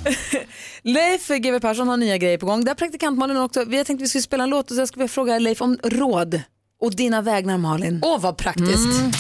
[0.83, 2.65] Leif GW Persson har nya grejer på gång.
[2.65, 3.65] Där praktikant Malin också.
[3.65, 5.63] Vi har tänkt att vi skulle spela en låt och så ska vi fråga Leif
[5.63, 6.41] om råd.
[6.81, 8.01] Och dina vägnar Malin.
[8.05, 9.01] Åh, vad praktiskt.
[9.01, 9.13] Mm.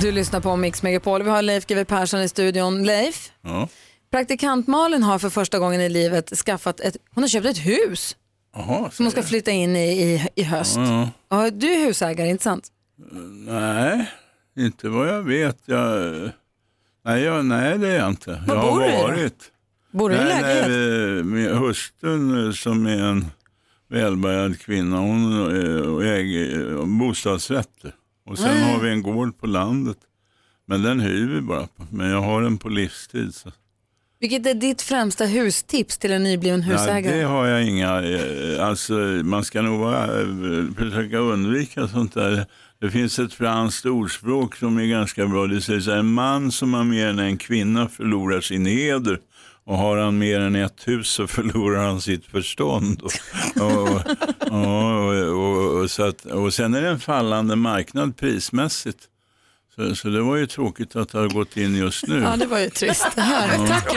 [0.00, 1.22] Du lyssnar på Mix Megapol.
[1.22, 2.84] Vi har Leif GW Persson i studion.
[2.84, 3.68] Leif, Ja.
[4.10, 8.16] Praktikant Malin har för första gången i livet skaffat ett, hon har köpt ett hus
[8.54, 10.76] Jaha, som hon ska flytta in i i, i höst.
[10.76, 12.68] Ja, Ja, du är husägare, inte sant?
[13.46, 14.10] Nej,
[14.58, 15.58] inte vad jag vet.
[15.64, 16.30] Jag,
[17.04, 18.42] nej, jag, nej, det är jag inte.
[18.46, 19.02] Var jag har bor du i då?
[19.02, 19.52] varit.
[19.92, 20.68] Bor du i nej, lägenhet?
[20.68, 23.26] Nej, min hustrun eh, som är en
[23.88, 25.32] välbärgad kvinna, hon
[26.02, 27.94] eh, äger eh, bostadsrätter.
[28.26, 28.72] Och sen Ah.
[28.72, 29.98] har vi en gård på landet.
[30.66, 31.68] Men den hyr vi bara.
[31.90, 33.34] Men jag har den på livstid.
[33.34, 33.52] Så.
[34.26, 37.16] Vilket är ditt främsta hustips till en nybliven husägare?
[37.16, 38.92] det har jag inga, eh, alltså
[39.24, 40.26] man ska nog vara, eh,
[40.76, 42.46] försöka undvika sånt där.
[42.80, 45.46] Det finns ett franskt ordspråk som är ganska bra.
[45.46, 49.18] Det säger så här, en man som har mer än en kvinna förlorar sin heder.
[49.64, 53.02] Och har han mer än ett hus så förlorar han sitt förstånd.
[53.02, 53.12] Och,
[53.62, 53.88] och,
[54.50, 59.08] och, och, och, så att, och sen är det en fallande marknad prismässigt.
[59.78, 62.20] Så, så det var ju tråkigt att det har gått in just nu.
[62.22, 63.06] Ja, det var ju trist.
[63.14, 63.58] Det här.
[63.58, 63.66] Ja.
[63.66, 63.94] Tack.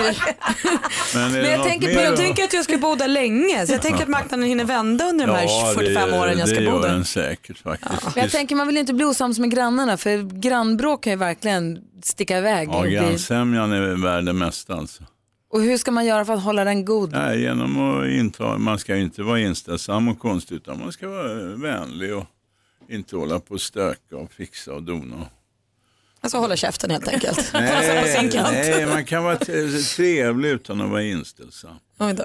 [1.13, 3.82] Men, Men det jag tänker, jag tänker att jag ska bo där länge, så jag
[3.82, 6.82] tänker att marknaden hinner vända under de här 45 åren jag ska det bo gör
[6.82, 6.89] där.
[6.89, 8.15] den säkert faktiskt.
[8.15, 11.18] Men jag tänker man vill ju inte bli osams med grannarna för grannbråk kan ju
[11.18, 12.70] verkligen sticka iväg.
[12.72, 15.04] Ja, grannsämjan är värd det mesta alltså.
[15.52, 17.13] och hur ska man göra för att hålla den god?
[17.13, 21.08] Ja, genom att inta, man ska ju inte vara inställsam och konstig utan man ska
[21.08, 22.26] vara vänlig och
[22.89, 25.26] inte hålla på och stöka och fixa och dona.
[26.22, 27.52] Alltså hålla käften helt enkelt.
[28.32, 28.52] Kant.
[28.52, 29.38] nej, man kan vara
[29.96, 31.76] trevlig utan att vara inställsam.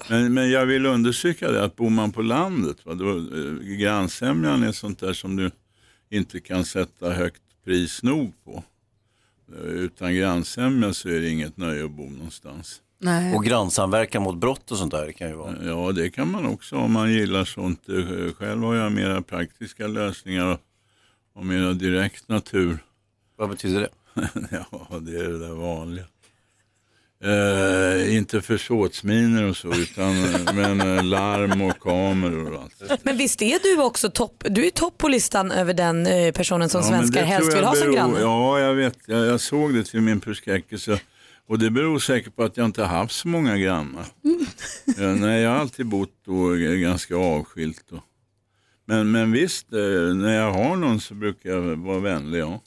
[0.09, 4.63] Men, men jag vill understryka det att bor man på landet, va, då, eh, grannsämjan
[4.63, 5.51] är sånt där som du
[6.11, 8.63] inte kan sätta högt pris nog på.
[9.55, 12.81] Eh, Utan grannsämja så är det inget nöje att bo någonstans.
[12.99, 13.35] Nej.
[13.35, 15.55] Och grannsamverkan mot brott och sånt där kan ju vara.
[15.65, 17.89] Ja, det kan man också om man gillar sånt.
[17.89, 20.61] Eh, Själv har jag mera praktiska lösningar och,
[21.35, 22.79] och mera direkt natur.
[23.37, 23.89] Vad betyder det?
[24.51, 26.05] ja, det är det där vanliga.
[27.25, 33.05] Eh, inte försåtsminer och så, utan eh, men, eh, larm och kameror och allt.
[33.05, 36.69] Men visst är du också topp, du är topp på listan över den eh, personen
[36.69, 38.21] som Ja, svenskar helst vill ha som beror- granne.
[38.21, 38.99] Ja, jag vet.
[39.07, 41.01] Jag, jag såg det till min förskräckelse.
[41.49, 44.05] Och det beror säkert på att jag inte har haft så många grannar.
[44.85, 47.85] ja, nej, jag har alltid bott då ganska avskilt.
[47.93, 48.01] Och.
[48.87, 49.79] Men, men visst, eh,
[50.15, 52.39] när jag har någon så brukar jag vara vänlig.
[52.41, 52.61] Ja.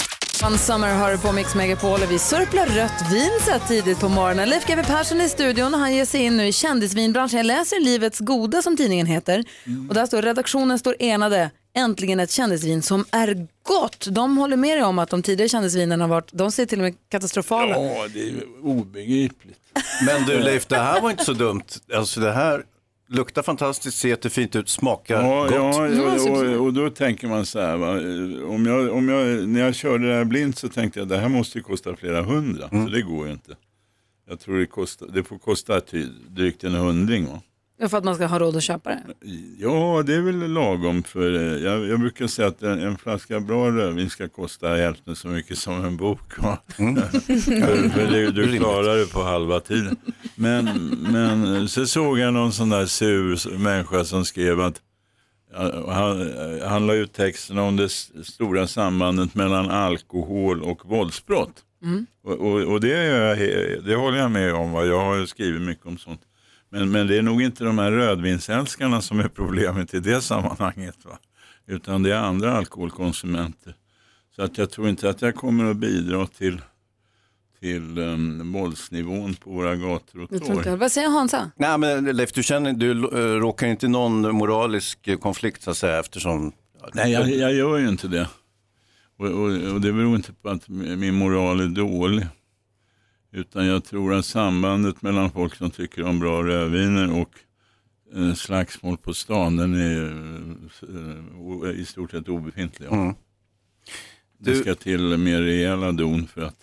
[0.46, 4.00] One Summer hör du på Mix Megapol och vi sörplar rött vin så här tidigt
[4.00, 4.50] på morgonen.
[4.50, 7.38] Leif GW Persson är i studion och han ger sig in nu i kändisvinbranschen.
[7.38, 9.44] Jag läser Livets Goda som tidningen heter
[9.90, 11.52] och där står redaktionen står enade.
[11.76, 14.08] Äntligen ett kändisvin som är gott.
[14.12, 16.84] De håller med dig om att de tidigare kändisvinerna har varit, de ser till och
[16.84, 17.76] med katastrofala.
[17.76, 19.60] ja, det är obegripligt.
[20.06, 21.64] Men du Leif, det här var inte så dumt.
[21.94, 22.64] Alltså det här
[23.10, 25.52] luktar fantastiskt, ser jättefint ut, smakar Ja, gott.
[25.52, 27.92] ja och, och, och då tänker man så här, va?
[28.54, 31.30] Om jag, om jag, när jag körde det här blint så tänkte jag det här
[31.30, 32.86] måste ju kosta flera hundra, Mm.
[32.86, 33.56] så det går ju inte.
[34.30, 37.26] Jag tror det, kostar, det får kosta ty, drygt en hundring.
[37.26, 37.42] Va?
[37.80, 39.04] För att man ska ha råd att köpa det.
[39.58, 41.04] Ja, det är väl lagom.
[41.04, 45.16] för eh, Jag, jag brukar säga att en, en flaska bra rödvin ska kosta hälften
[45.16, 46.38] så mycket som en bok.
[46.38, 46.58] Va?
[46.68, 49.96] för, för det, du klarar det på halva tiden.
[50.36, 50.66] Men,
[51.12, 54.82] men eh, så såg jag någon sån där sur människa som skrev att
[55.88, 56.34] han,
[56.66, 57.90] han la ut texten om det
[58.24, 61.64] stora sambandet mellan alkohol och våldsbrott.
[61.84, 62.06] Mm.
[62.24, 63.38] Och, och, och det, jag,
[63.86, 64.72] det håller jag med om.
[64.72, 64.86] Va?
[64.86, 66.22] Jag har skrivit mycket om sånt.
[66.70, 71.06] Men, men det är nog inte de här rödvinsälskarna som är problemet i det sammanhanget.
[71.06, 71.20] Va?
[71.68, 73.76] Utan det är andra alkoholkonsumenter.
[74.36, 76.62] Så att jag tror inte att jag kommer att bidra till,
[77.60, 80.76] till um, våldsnivån på våra gator och torg.
[80.76, 81.52] vad säger Hansa?
[81.56, 85.72] Nej, men Leif, du, känner, du äh, råkar inte i någon moralisk eh, konflikt så
[85.72, 86.52] att säga eftersom...
[86.94, 88.30] Nej, jag, jag gör ju inte det.
[89.18, 92.28] Och, och, och det beror inte på att min moral är dålig.
[93.38, 97.30] Utan jag tror att sambandet mellan folk som tycker om bra rödviner och
[98.16, 100.06] eh, slagsmål på stan, den är
[101.66, 102.88] eh, i stort sett obefintlig.
[102.92, 103.14] Mm.
[104.38, 106.60] Det Du- ska till mer rejäla don för att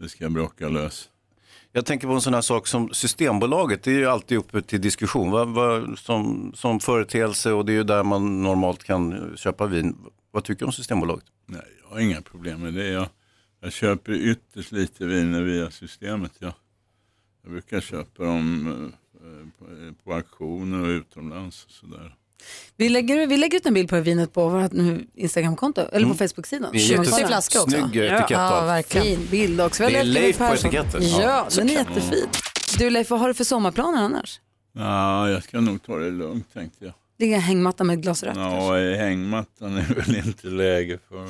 [0.00, 1.08] det ska braka lös.
[1.72, 4.80] Jag tänker på en sån här sak som Systembolaget, det är ju alltid uppe till
[4.80, 9.66] diskussion vad, vad, som, som företeelse och det är ju där man normalt kan köpa
[9.66, 9.96] vin.
[10.30, 11.24] Vad tycker du om Systembolaget?
[11.46, 12.88] Nej, jag har inga problem med det.
[12.88, 13.08] Jag,
[13.64, 16.32] jag köper ytterst lite viner via systemet.
[16.38, 16.52] Jag,
[17.42, 21.64] jag brukar köpa dem eh, på, på auktioner och utomlands.
[21.64, 22.14] Och sådär.
[22.76, 24.72] Vi lägger, vi lägger ut en bild på vinet på vårt
[25.14, 26.70] Instagramkonto, eller på Facebook-sidan.
[26.72, 27.28] Det är Så man jättes- kollar.
[27.28, 27.70] flaska också.
[27.76, 29.06] snygg etikett Ja, verkligen.
[29.06, 29.86] Fin bild också.
[29.86, 31.02] Vi Det är Leif på etiketten.
[31.02, 32.26] Ja, Ja, den är jättefin.
[32.78, 34.40] Du Leif, vad har du för sommarplaner annars?
[34.72, 36.94] Ja, jag ska nog ta det lugnt tänkte jag.
[37.18, 38.36] Ligga i en hängmatta med ett glas rött?
[38.36, 41.28] Ja, hängmattan är väl inte läge för.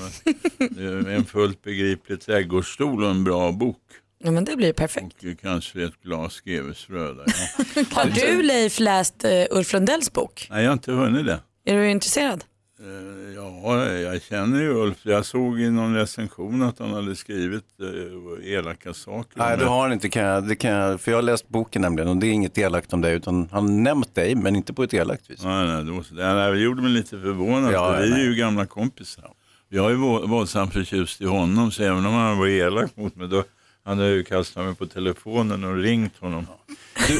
[0.74, 3.80] Det är en fullt begriplig trädgårdsstol och en bra bok.
[4.24, 5.24] Ja, men det blir perfekt.
[5.24, 7.24] Och kanske ett glas GWs röda.
[7.26, 7.82] Ja.
[7.90, 10.46] Har du Leif läst uh, Ulf Lundells bok?
[10.50, 11.40] Nej, jag har inte hunnit det.
[11.64, 12.44] Är du intresserad?
[12.84, 14.96] Eh, Ja, jag känner ju Ulf.
[15.02, 19.38] Jag såg i någon recension att han hade skrivit eh, elaka saker.
[19.38, 21.82] Nej, det har han inte, kan jag, det kan jag, för jag har läst boken
[21.82, 24.72] nämligen och det är inget elakt om dig utan han har nämnt dig men inte
[24.72, 25.44] på ett elakt vis.
[25.44, 27.72] Nej, nej, då, det, nej, det gjorde mig lite förvånad.
[27.72, 29.30] Ja, för vi är ju gamla kompisar.
[29.68, 29.94] Jag är
[30.26, 33.44] våldsamt förtjust i honom så även om han var elak mot mig då
[33.84, 36.46] hade jag ju kastat mig på telefonen och ringt honom.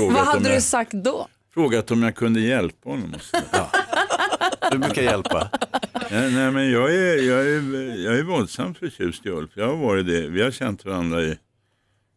[0.01, 1.29] Vad hade jag, du sagt då?
[1.55, 3.15] Frågat om jag kunde hjälpa honom.
[3.15, 3.37] Och så.
[4.75, 5.51] Du brukar hjälpa.
[6.11, 9.51] nej, nej, men jag är, jag, är, jag är våldsamt förtjust i Ulf.
[9.55, 10.29] Jag har varit det.
[10.29, 11.39] Vi har känt varandra i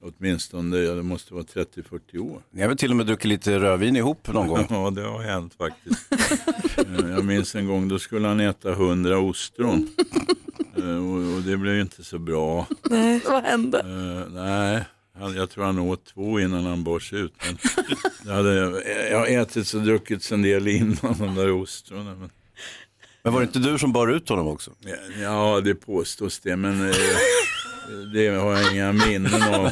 [0.04, 2.41] åtminstone, ja, det måste vara 30-40 år.
[2.52, 4.65] Ni har väl till och med druckit lite rödvin ihop någon gång?
[4.70, 6.12] Ja, det har hänt faktiskt.
[6.78, 9.89] Eh, jag minns en gång, då skulle han äta 100 ostron.
[10.78, 12.67] Eh, och, och det blev inte så bra.
[12.89, 13.80] Nej, vad hände?
[13.80, 14.86] Eh, nej,
[15.20, 17.34] han, jag tror han åt två innan han bars ut.
[18.26, 18.54] Men hade,
[19.12, 22.20] jag har ätit och druckit en del innan de där ostronen.
[22.20, 22.30] Men,
[23.27, 24.71] Men var det inte du som bar ut honom också?
[25.21, 26.95] ja, det påstås det, men eh,
[28.13, 29.71] det har jag inga minnen av.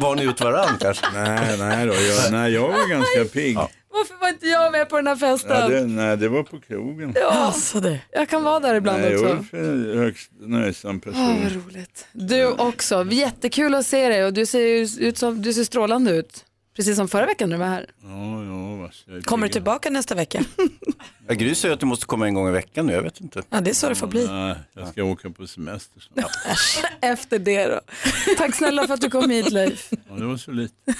[0.00, 1.06] Var ni ut varann kanske?
[1.14, 3.56] Nej, nej, då, jag, nej, jag var ganska pigg.
[3.56, 3.70] Ja.
[3.90, 5.70] Varför var inte jag med på den här festen?
[5.70, 7.12] det, nej, det var på krogen.
[7.16, 8.00] Ja, alltså det.
[8.12, 9.34] Jag kan vara där ibland Nej, också.
[9.34, 11.20] Ulf är en högst nöjsam person.
[11.20, 12.06] Åh, vad roligt.
[12.12, 13.04] Du också.
[13.10, 16.44] Jättekul att se dig och du ser, ut som, du ser strålande ut.
[16.76, 17.86] Precis som förra veckan när du var här.
[18.02, 20.44] Ja, ja, vars, jag är Kommer du tillbaka nästa vecka?
[21.28, 23.42] Ja, Gry säger att du måste komma en gång i veckan nu, jag vet inte.
[23.50, 24.26] Ja, det är så det får bli.
[24.26, 26.30] Nej, jag ska åka på semester snart.
[27.00, 27.80] Efter det då.
[28.38, 29.88] Tack snälla för att du kom hit Leif.
[30.08, 30.74] Ja, det var så lite.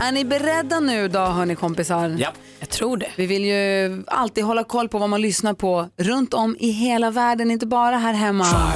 [0.00, 2.16] Är ni beredda nu då hörni kompisar?
[2.18, 2.32] Ja.
[2.60, 3.10] Jag tror det.
[3.16, 7.10] Vi vill ju alltid hålla koll på vad man lyssnar på runt om i hela
[7.10, 8.72] världen, inte bara här hemma.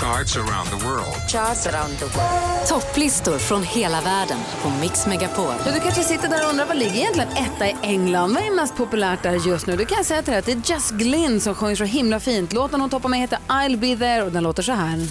[0.00, 1.28] Charts around the world.
[1.28, 2.66] Charts around the world.
[2.68, 5.54] Topplistor från hela världen på Mix Megapol.
[5.66, 8.34] Ja, du kanske sitter där och undrar vad ligger egentligen etta i England?
[8.34, 9.76] Vad är mest populärt där just nu?
[9.76, 12.52] Då kan säga till dig att det är Just Glynn som sjunger så himla fint.
[12.52, 15.08] Låten hon toppar med heter I'll be there och den låter så här.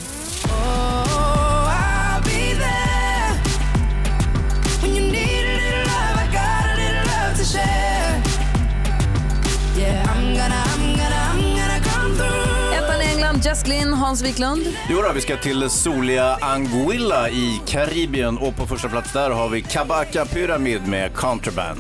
[13.46, 14.68] Just Glynn, Hans Wiklund.
[14.90, 19.50] Jo då, vi ska till soliga Anguilla i Karibien och på första plats där har
[19.50, 21.80] vi Kabaka Pyramid med Contraband.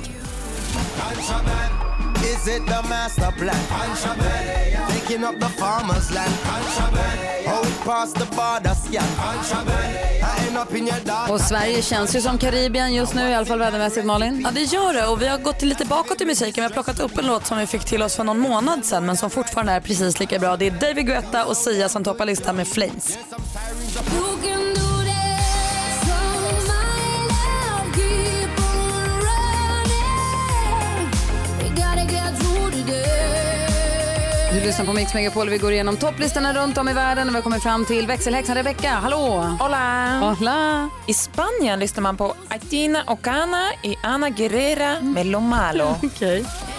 [2.27, 3.55] Is it the master plan?
[3.69, 4.89] Contraband.
[4.89, 6.33] Taking up the farmer's land.
[6.43, 7.19] Contraband.
[7.47, 9.07] Out past the border scan.
[9.15, 9.91] Contraband.
[10.21, 11.29] I end up in your dark.
[11.29, 14.41] Och Sverige känns ju som Karibien just nu, i alla fall vädermässigt Malin.
[14.43, 16.53] Ja det gör det och vi har gått lite bakåt i musiken.
[16.55, 19.05] Vi har plockat upp en låt som vi fick till oss för någon månad sedan
[19.05, 20.57] men som fortfarande är precis lika bra.
[20.57, 23.17] Det är David Guetta och Sia som toppar listan med Flames.
[34.57, 35.49] Du lyssnar på Mix Megapol.
[35.49, 38.55] Vi går igenom topplistorna runt om i världen och vi har kommit fram till växelhäxan
[38.55, 38.89] Rebecca.
[38.89, 39.57] Hallå!
[39.59, 40.19] Hola!
[40.19, 40.89] Hola!
[41.07, 45.95] I Spanien lyssnar man på Aitina Ocana i Ana Guerrera med Lo Malo.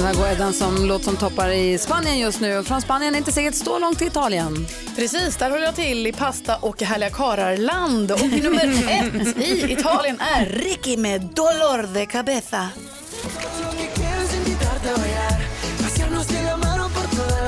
[0.00, 2.62] Den här går som låt som toppar i Spanien just nu.
[2.62, 4.66] Från Spanien är inte säkert så långt till Italien.
[4.96, 8.12] Precis, där håller jag till i pasta och härliga kararland.
[8.12, 12.68] Och nummer ett i Italien är Ricky med Dolor de Cabeza.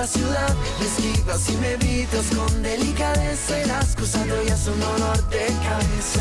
[0.02, 5.18] La ciudad Mezquitos y mebitos con delicadeza Y las cosas de hoy es un olor
[5.30, 6.20] de cabeza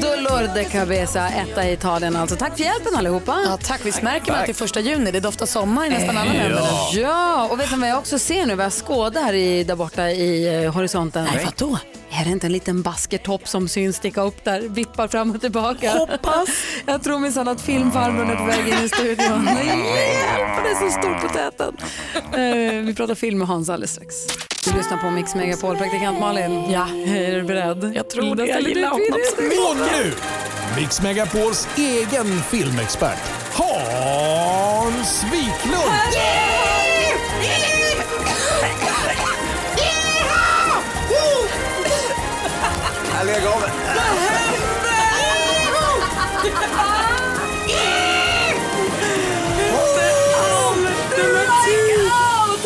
[0.00, 2.36] Dolor de Cabeza, etta i Italien alltså.
[2.36, 3.40] Tack för hjälpen allihopa.
[3.46, 3.80] Ja, tack.
[3.86, 5.10] Visst märker man att det är första juni?
[5.10, 6.42] Det doftar sommar i nästan alla Ja.
[6.42, 6.62] länder.
[6.92, 8.54] Ja, och vet ni vad jag också ser nu?
[8.54, 11.24] Vad jag skådar här i, där borta i eh, horisonten.
[11.34, 11.78] Nej, vadå?
[12.20, 15.92] Är det inte en liten baskertopp som syns sticka upp där, vippar fram och tillbaka?
[15.92, 16.48] Hoppas.
[16.86, 19.44] Jag tror minsann att filmfarbrorn är på väg in i studion.
[19.54, 21.76] Nej, Hjälp, det är så stor på täten.
[22.14, 24.14] Eh, Vi pratar film med Hans alldeles strax.
[24.64, 26.70] Du lyssnar på Mix Megapol, praktikant Malin.
[26.70, 26.88] Ja.
[27.06, 27.92] Är du beredd?
[27.94, 28.46] Jag tror det.
[28.46, 29.06] Jag gillar honom.
[29.70, 30.12] Och nu,
[30.80, 33.18] Mix Megapols egen filmexpert,
[33.52, 35.92] Hans Wiklund!
[36.12, 36.65] Jag
[43.26, 43.62] lägger av.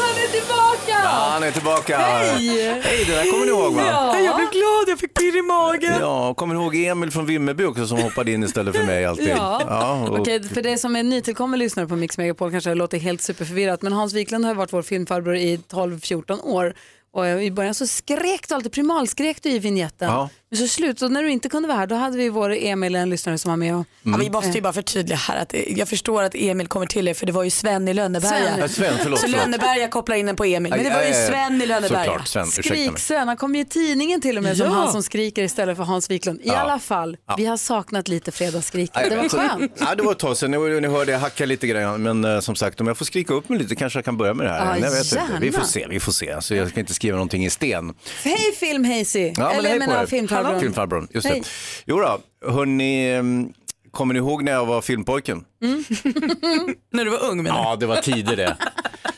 [0.01, 1.01] Han är tillbaka!
[1.05, 1.99] Ja, han är tillbaka.
[1.99, 2.81] Hej!
[2.83, 3.83] Hej, det där kommer ni ihåg va?
[3.87, 4.21] Ja.
[4.21, 6.01] Jag blev glad, jag fick pirr i magen.
[6.01, 9.29] Ja, kommer ni ihåg Emil från Vimmerby också som hoppade in istället för mig alltid?
[9.29, 10.07] Ja.
[10.09, 13.23] och, Okej, för det som är nytillkommen lyssnare på Mix Megapol kanske det låter helt
[13.23, 16.75] superförvirrat, men Hans Wiklund har varit vår filmfarbror i 12-14 år.
[17.13, 20.09] Och i början så skrek du alltid, primalskrek du i vignetten.
[20.09, 20.29] Ja.
[20.53, 22.95] Men så slut, så när du inte kunde vara här, då hade vi vår Emil,
[22.95, 23.87] en lyssnare som var med och...
[24.03, 27.09] Ja, vi måste ju bara förtydliga här att eh, jag förstår att Emil kommer till
[27.09, 28.29] er för det var ju Sven i Lönneberga.
[28.41, 28.59] Sven.
[28.59, 29.27] Ja, Sven, förlåt, så.
[29.27, 30.71] Lönneberga kopplar in en på Emil.
[30.77, 31.13] Men det var ju.
[31.13, 32.23] Sven i Lönneberga.
[32.47, 34.73] Skrik-Sven, han kom ju i tidningen till och med som Ja.
[34.73, 36.41] han som skriker istället för Hans Wiklund.
[36.41, 36.57] I Ja.
[36.57, 37.35] alla fall, Ja.
[37.39, 38.91] vi har saknat lite fredagsskrik.
[38.95, 39.73] Det var skönt.
[39.81, 40.51] Ja, det var ett tag sedan.
[40.51, 42.03] Ni, ni hörde jag hacka lite grann.
[42.03, 44.35] Men eh, som sagt, om jag får skrika upp mig lite kanske jag kan börja
[44.35, 44.67] med det här.
[44.79, 45.27] Ja, jag vet inte.
[45.41, 45.59] Vi gärna.
[45.59, 46.33] får se, vi får se.
[46.33, 47.95] Alltså, jag ska inte skriva någonting i sten.
[48.25, 49.21] Hej film Hazy!
[49.21, 50.07] Ja, men Eller hej jag på menar er.
[50.45, 50.61] Filmfarbrorn.
[50.61, 51.43] Filmfarbrorn, just det.
[51.87, 52.21] Jo då,
[52.53, 53.53] hörni, ehm,
[53.91, 55.45] kommer ni ihåg när jag var filmpojken?
[56.93, 58.57] När du var ung menar Ja, det var tider det.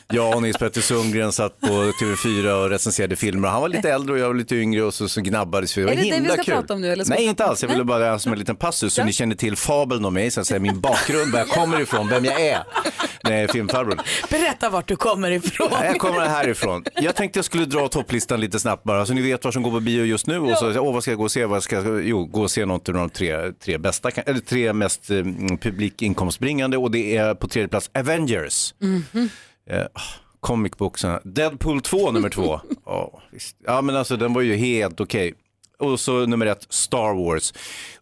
[0.07, 3.47] Jag och Nils Petter Sundgren satt på TV4 och recenserade filmer.
[3.47, 5.81] Han var lite äldre och jag var lite yngre och så, så gnabbades vi.
[5.81, 6.53] Det var Är det det vi ska kul.
[6.53, 7.61] prata om nu, eller ska Nej, inte alls.
[7.63, 9.05] Jag ville bara som en liten passus så Ja.
[9.05, 12.07] ni känner till fabeln om mig, så att säga, min bakgrund, var jag kommer ifrån,
[12.07, 12.63] vem jag är
[13.23, 13.99] när jag är filmfarbror.
[14.29, 15.67] Berätta vart du kommer ifrån.
[15.71, 16.83] Ja, Jag kommer härifrån.
[16.95, 19.71] Jag tänkte jag skulle dra topplistan lite snabbt bara, så ni vet vad som går
[19.71, 20.39] på bio just nu.
[20.39, 21.45] Och så, åh, vad ska jag gå och se?
[21.45, 24.73] Vad ska jag, jo, gå och se något av de tre, tre bästa, eller tre
[24.73, 25.17] mest eh,
[26.37, 28.73] publikinkomstbringande och det är på tredje plats Avengers.
[28.79, 29.29] Mhm.
[29.69, 29.85] Eh,
[30.39, 31.19] comic booksen.
[31.23, 32.59] Deadpool 2 nummer två.
[32.85, 33.55] Ja, visst.
[33.65, 35.33] ja men alltså den var ju helt okej.
[35.79, 37.53] Och så nummer ett, Star Wars.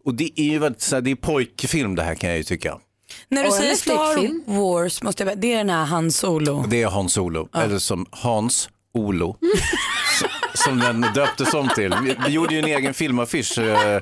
[0.06, 2.44] Och det är ju väldigt, så här, det är pojkfilm det här kan jag ju
[2.44, 2.78] tycka.
[3.30, 4.44] När du Och säger Star flickfilm.
[4.46, 6.65] Wars, måste jag, det är den här Han Solo.
[6.70, 9.38] Det är Hans Olo, eller som Hans Olo.
[10.54, 11.96] som den döptes om till.
[12.04, 14.00] Vi, vi gjorde ju en egen filmaffisch eh,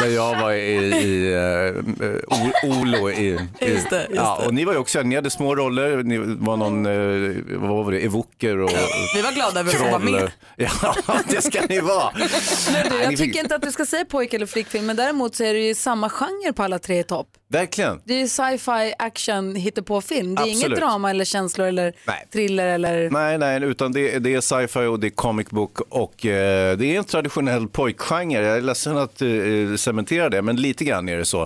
[0.00, 3.10] där jag var i, i eh, Olo.
[3.10, 6.02] I, i, Just det, just ja, och ni var ju också, ni hade små roller,
[6.02, 8.70] ni var någon, eh, vad var det, evoker och
[9.14, 10.30] Vi var glada över att få vara med.
[10.56, 10.94] Ja,
[11.28, 12.12] det ska ni vara.
[12.72, 15.44] Men du, jag tycker inte att du ska säga pojk eller flickfilm, men däremot så
[15.44, 17.26] är det ju samma genre på alla tre i topp.
[17.50, 18.00] Verkligen.
[18.04, 20.34] Det är ju sci-fi, action, hittepåfilm.
[20.34, 20.78] Det är inget Absolut.
[20.78, 22.26] drama eller känslor eller Nej.
[22.32, 23.10] thriller eller...
[23.10, 26.86] Nej, nej, utan det, det är sci-fi och det är comic book och eh, det
[26.94, 28.46] är en traditionell pojkgenre.
[28.46, 29.28] Jag är ledsen att eh,
[29.76, 31.42] cementera det, men lite grann är det så.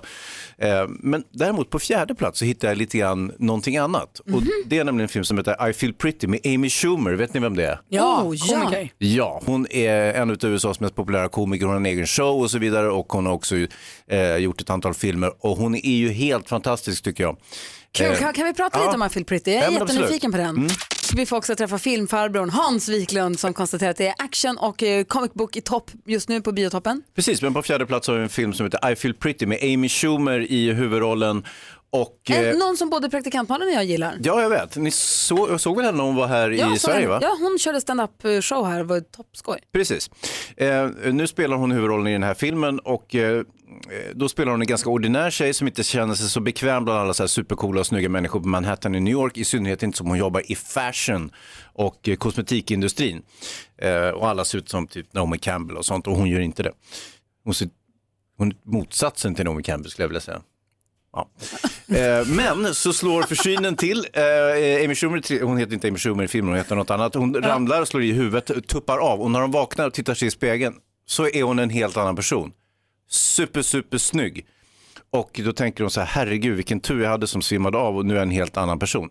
[0.58, 4.20] Eh, men däremot på fjärde plats så hittar jag lite grann någonting annat.
[4.32, 7.12] Och det är nämligen en film som heter I feel pretty med Amy Schumer.
[7.12, 7.80] Vet ni vem det är?
[7.88, 8.60] Ja, Oh, ja.
[8.60, 8.92] komiker.
[8.98, 12.50] Ja, hon är en av USAs mest populära komiker, hon har en egen show och
[12.50, 13.56] så vidare och hon har också
[14.06, 17.36] eh, gjort ett antal filmer och hon är ju helt fantastisk tycker jag.
[17.92, 18.84] Kul, Eh, kan, kan vi prata ja.
[18.86, 19.50] lite om I feel pretty?
[19.50, 20.54] Jag är Ja, jättenyfiken absolut.
[20.56, 20.68] på den.
[21.16, 25.04] Vi får också träffa filmfarbrorn Hans Wiklund som konstaterar att det är action och eh,
[25.04, 27.02] comic book i topp just nu på biotoppen.
[27.14, 29.58] Precis, men på fjärde plats har vi en film som heter I feel pretty med
[29.62, 31.44] Amy Schumer i huvudrollen.
[31.90, 34.16] Och, eh, En, någon som både praktikantmannen och jag gillar.
[34.22, 34.76] ja, jag vet.
[34.76, 37.18] Ni så, jag såg väl henne när hon var här Ja, i Sverige, va?
[37.22, 39.58] Ja, hon körde stand-up eh, show här, var toppskoj.
[39.72, 40.10] Precis.
[40.56, 43.42] Eh, nu spelar hon huvudrollen i den här filmen och eh,
[44.14, 47.14] då spelar hon en ganska ordinär tjej som inte känner sig så bekväm bland alla
[47.14, 49.36] så här supercoola och snygga människor på Manhattan i New York.
[49.38, 51.30] I synnerhet inte som hon jobbar i fashion
[51.72, 53.22] och eh, kosmetikindustrin.
[53.78, 56.62] Eh, och alla ser ut som typ Naomi Campbell och sånt och hon gör inte
[56.62, 56.72] det.
[57.44, 57.68] Hon, ser,
[58.38, 60.42] hon är motsatsen till Naomi Campbell skulle jag vilja säga.
[61.12, 61.28] Ja.
[61.96, 64.06] Eh, men så slår försynen till.
[64.12, 67.14] Eh, Amy Schumer, hon heter inte Amy Schumer i filmen, hon heter något annat.
[67.14, 70.28] Hon ramlar och slår i huvudet, tuppar av och när hon vaknar och tittar sig
[70.28, 70.74] i spegeln
[71.06, 72.52] så är hon en helt annan person.
[73.12, 74.46] Super, super snygg.
[75.10, 78.06] Och då tänker hon så här, herregud vilken tur jag hade som svimmade av och
[78.06, 79.08] nu är jag en helt annan person.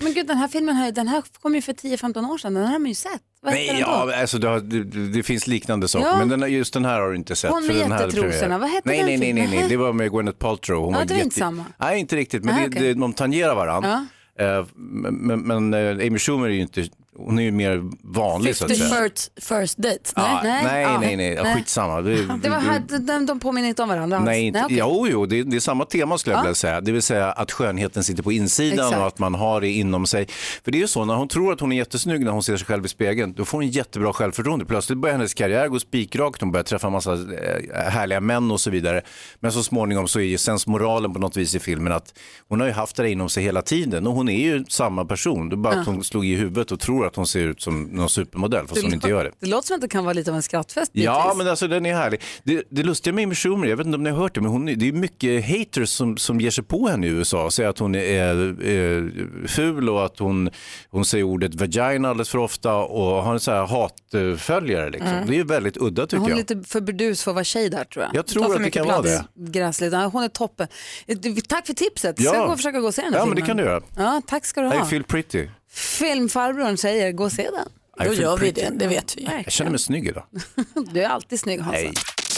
[0.00, 2.64] Men gud, den här filmen här, den här kom ju för 10-15 år sedan, den
[2.64, 3.22] här har man ju sett.
[3.42, 3.80] Vad Nej, den då?
[3.82, 6.16] ja, alltså det, har, det, det finns liknande saker, Ja.
[6.24, 7.50] men den, just den här har du inte sett.
[7.50, 9.76] Hon med för den här jättetrosorna, vad hette nej, den nej, nej, nej, nej, det
[9.76, 10.84] var med Gwyneth Paltrow.
[10.84, 11.64] Hon Ja, var det var inte samma.
[11.78, 14.06] Nej, inte riktigt, men Nej, det, det, de tangerar varandra.
[14.38, 16.88] Eh, men men eh, Amy Schumer är ju inte,
[17.18, 19.02] hon är ju mer vanlig så att 50 säga.
[19.08, 20.12] first, first dates?
[20.16, 21.00] Ja, nej, nej, Ja.
[21.00, 21.54] nej, nej, Nej.
[21.54, 22.00] skitsamma.
[22.00, 24.26] Det, Det var här, de, de påminner inte om varandra alls.
[24.26, 24.76] Nej, inte, okej.
[24.80, 26.42] jo, jo, det, det är samma tema skulle jag Ja.
[26.42, 26.80] vilja säga.
[26.80, 29.00] Det vill säga att skönheten sitter på insidan Exakt.
[29.00, 30.26] och att man har det inom sig.
[30.64, 32.56] För det är ju så, när hon tror att hon är jättesnygg när hon ser
[32.56, 34.64] sig själv i spegeln, då får hon jättebra självförtroende.
[34.64, 38.60] Plötsligt börjar hennes karriär gå spikrakt, hon börjar träffa en massa eh, härliga män och
[38.60, 39.02] så vidare.
[39.40, 42.14] Men så småningom så är ju sensmoralen på något vis i filmen att
[42.48, 45.48] hon har ju haft det inom sig hela tiden och hon är ju samma person.
[45.48, 45.92] Det är bara att Ja.
[45.92, 48.92] hon slog i huvudet och tror att hon ser ut som någon supermodell, fast hon
[48.94, 49.30] inte gör det.
[49.40, 51.38] Det låter som att det kan vara lite av en skrattfest Ja, bitvis.
[51.38, 52.20] men alltså den är härlig.
[52.44, 54.50] Det, det lustiga med Amy Schumer, jag vet inte om ni har hört det, men
[54.50, 57.68] hon, det är mycket haters som, som ger sig på henne i USA och säger
[57.70, 59.12] att hon är, är
[59.48, 60.50] ful och att hon,
[60.90, 64.90] hon säger ordet vagina alldeles för ofta och har en så här hatföljare.
[64.90, 65.08] Liksom.
[65.10, 65.26] Mm.
[65.26, 66.38] Det är ju väldigt udda Men tycker hon är jag.
[66.38, 68.14] lite för burdus för att vara tjej där tror jag.
[68.14, 69.22] Jag tror att det kan vara plats.
[69.34, 69.92] Gräsligt.
[69.92, 70.68] Ja, Hon är toppen.
[71.06, 71.16] Eh,
[71.48, 72.16] Tack för tipset.
[72.20, 72.34] Ska Ja.
[72.34, 73.44] jag gå och försöka gå och se den här Ja, men filmen?
[73.44, 73.82] det kan du göra.
[73.96, 74.84] Ja, tack ska du I ha.
[74.84, 75.46] feel pretty.
[75.74, 77.68] Filmfarbrorn säger gå och se den.
[78.06, 79.28] I Då gör vi det, det vet vi.
[79.44, 80.24] Jag känner mig snygg idag.
[80.92, 81.92] Du är alltid snygg Hansa.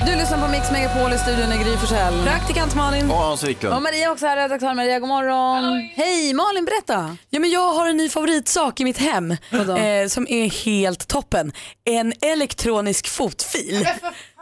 [0.06, 2.22] Du lyssnar på Mix Megapol i studion i Gry Forssell.
[2.24, 3.10] Praktikant Malin.
[3.10, 3.74] Och Hans Wiklund.
[3.76, 5.90] Och Maria också här, redaktör Maria, god morgon.
[5.94, 7.16] Hej, Malin berätta.
[7.30, 11.52] Ja, men jag har en ny favoritsak i mitt hem eh, som är helt toppen.
[11.84, 13.88] En elektronisk fotfil.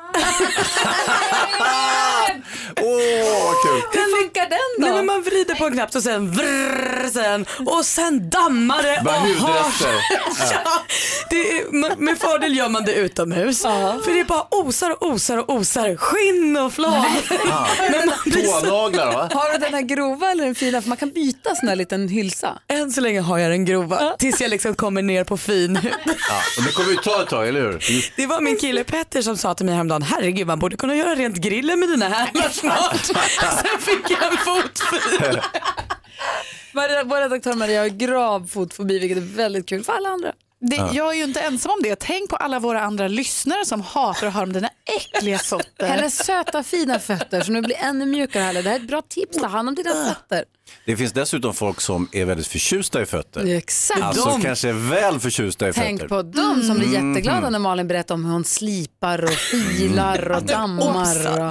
[2.80, 3.82] Åh, vad kul.
[4.00, 4.86] Hur funkar den då?
[4.86, 9.00] Nej, men man vrider på en knapp och sen vrrr, sen, och sen dammar det
[9.04, 9.82] Bara och hörs.
[10.64, 10.82] Ja,
[11.30, 13.62] det är, med- fördel gör man det utomhus.
[13.62, 17.06] För det bara osar och osar och osar skinn och flak.
[18.60, 19.28] Tånaglar va?
[19.32, 20.82] Har du den här grova eller den fina?
[20.82, 22.58] För man kan byta sån här liten hylsa.
[22.68, 25.92] Än så länge har jag den grova tills jag liksom kommer ner på fin hud.
[26.04, 27.84] Ja, och det kommer ju ta ett tag, eller hur?
[28.16, 31.14] Det var min kille Petter som sa till mig häromdagen, herregud man borde kunna göra
[31.14, 33.04] rent grillen med dina hälar snart.
[33.04, 35.40] Sen fick jag en fotfil.
[37.04, 40.32] Vår redaktör Maria har grav fotfobi vilket är väldigt kul för alla andra.
[40.60, 41.96] Det, Jag är ju inte ensam om det.
[42.00, 45.86] Tänk på alla våra andra lyssnare som hatar att höra om dina äckliga fötter.
[45.86, 48.42] Hennes söta fina fötter som nu blir ännu mjukare.
[48.42, 48.52] Här.
[48.54, 50.44] Det här är ett bra tips, ta hand om dina fötter.
[50.84, 53.46] Det finns dessutom folk som är väldigt förtjusta i fötter.
[53.56, 54.02] Exakt.
[54.02, 54.42] Alltså De.
[54.42, 56.08] kanske väl förtjusta i Tänk fötter.
[56.16, 57.14] på dem som blir Mm.
[57.14, 61.38] jätteglada när Malin berättar om hur hon slipar och filar och dammar.
[61.38, 61.46] Och...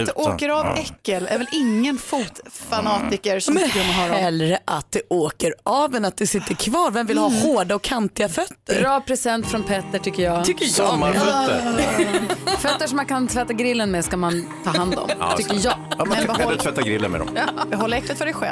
[0.00, 4.18] Att det åker av äckel är väl ingen fotfanatiker som tycker om att höra om.
[4.22, 6.90] Hellre att det åker av än att det sitter kvar.
[6.90, 8.80] Vem vill ha hårda och kantiga fötter?
[8.80, 10.44] Bra present från Petter tycker jag.
[10.44, 10.72] Tycker jag.
[10.74, 12.56] Sommarfötter.
[12.58, 15.74] Fötter som man kan tvätta grillen med ska man ta hand om, Ja, tycker jag.
[15.98, 17.28] Ja, man kan hellre tvätta grillen med dem.
[17.70, 18.51] Behåll äcklet för dig själv.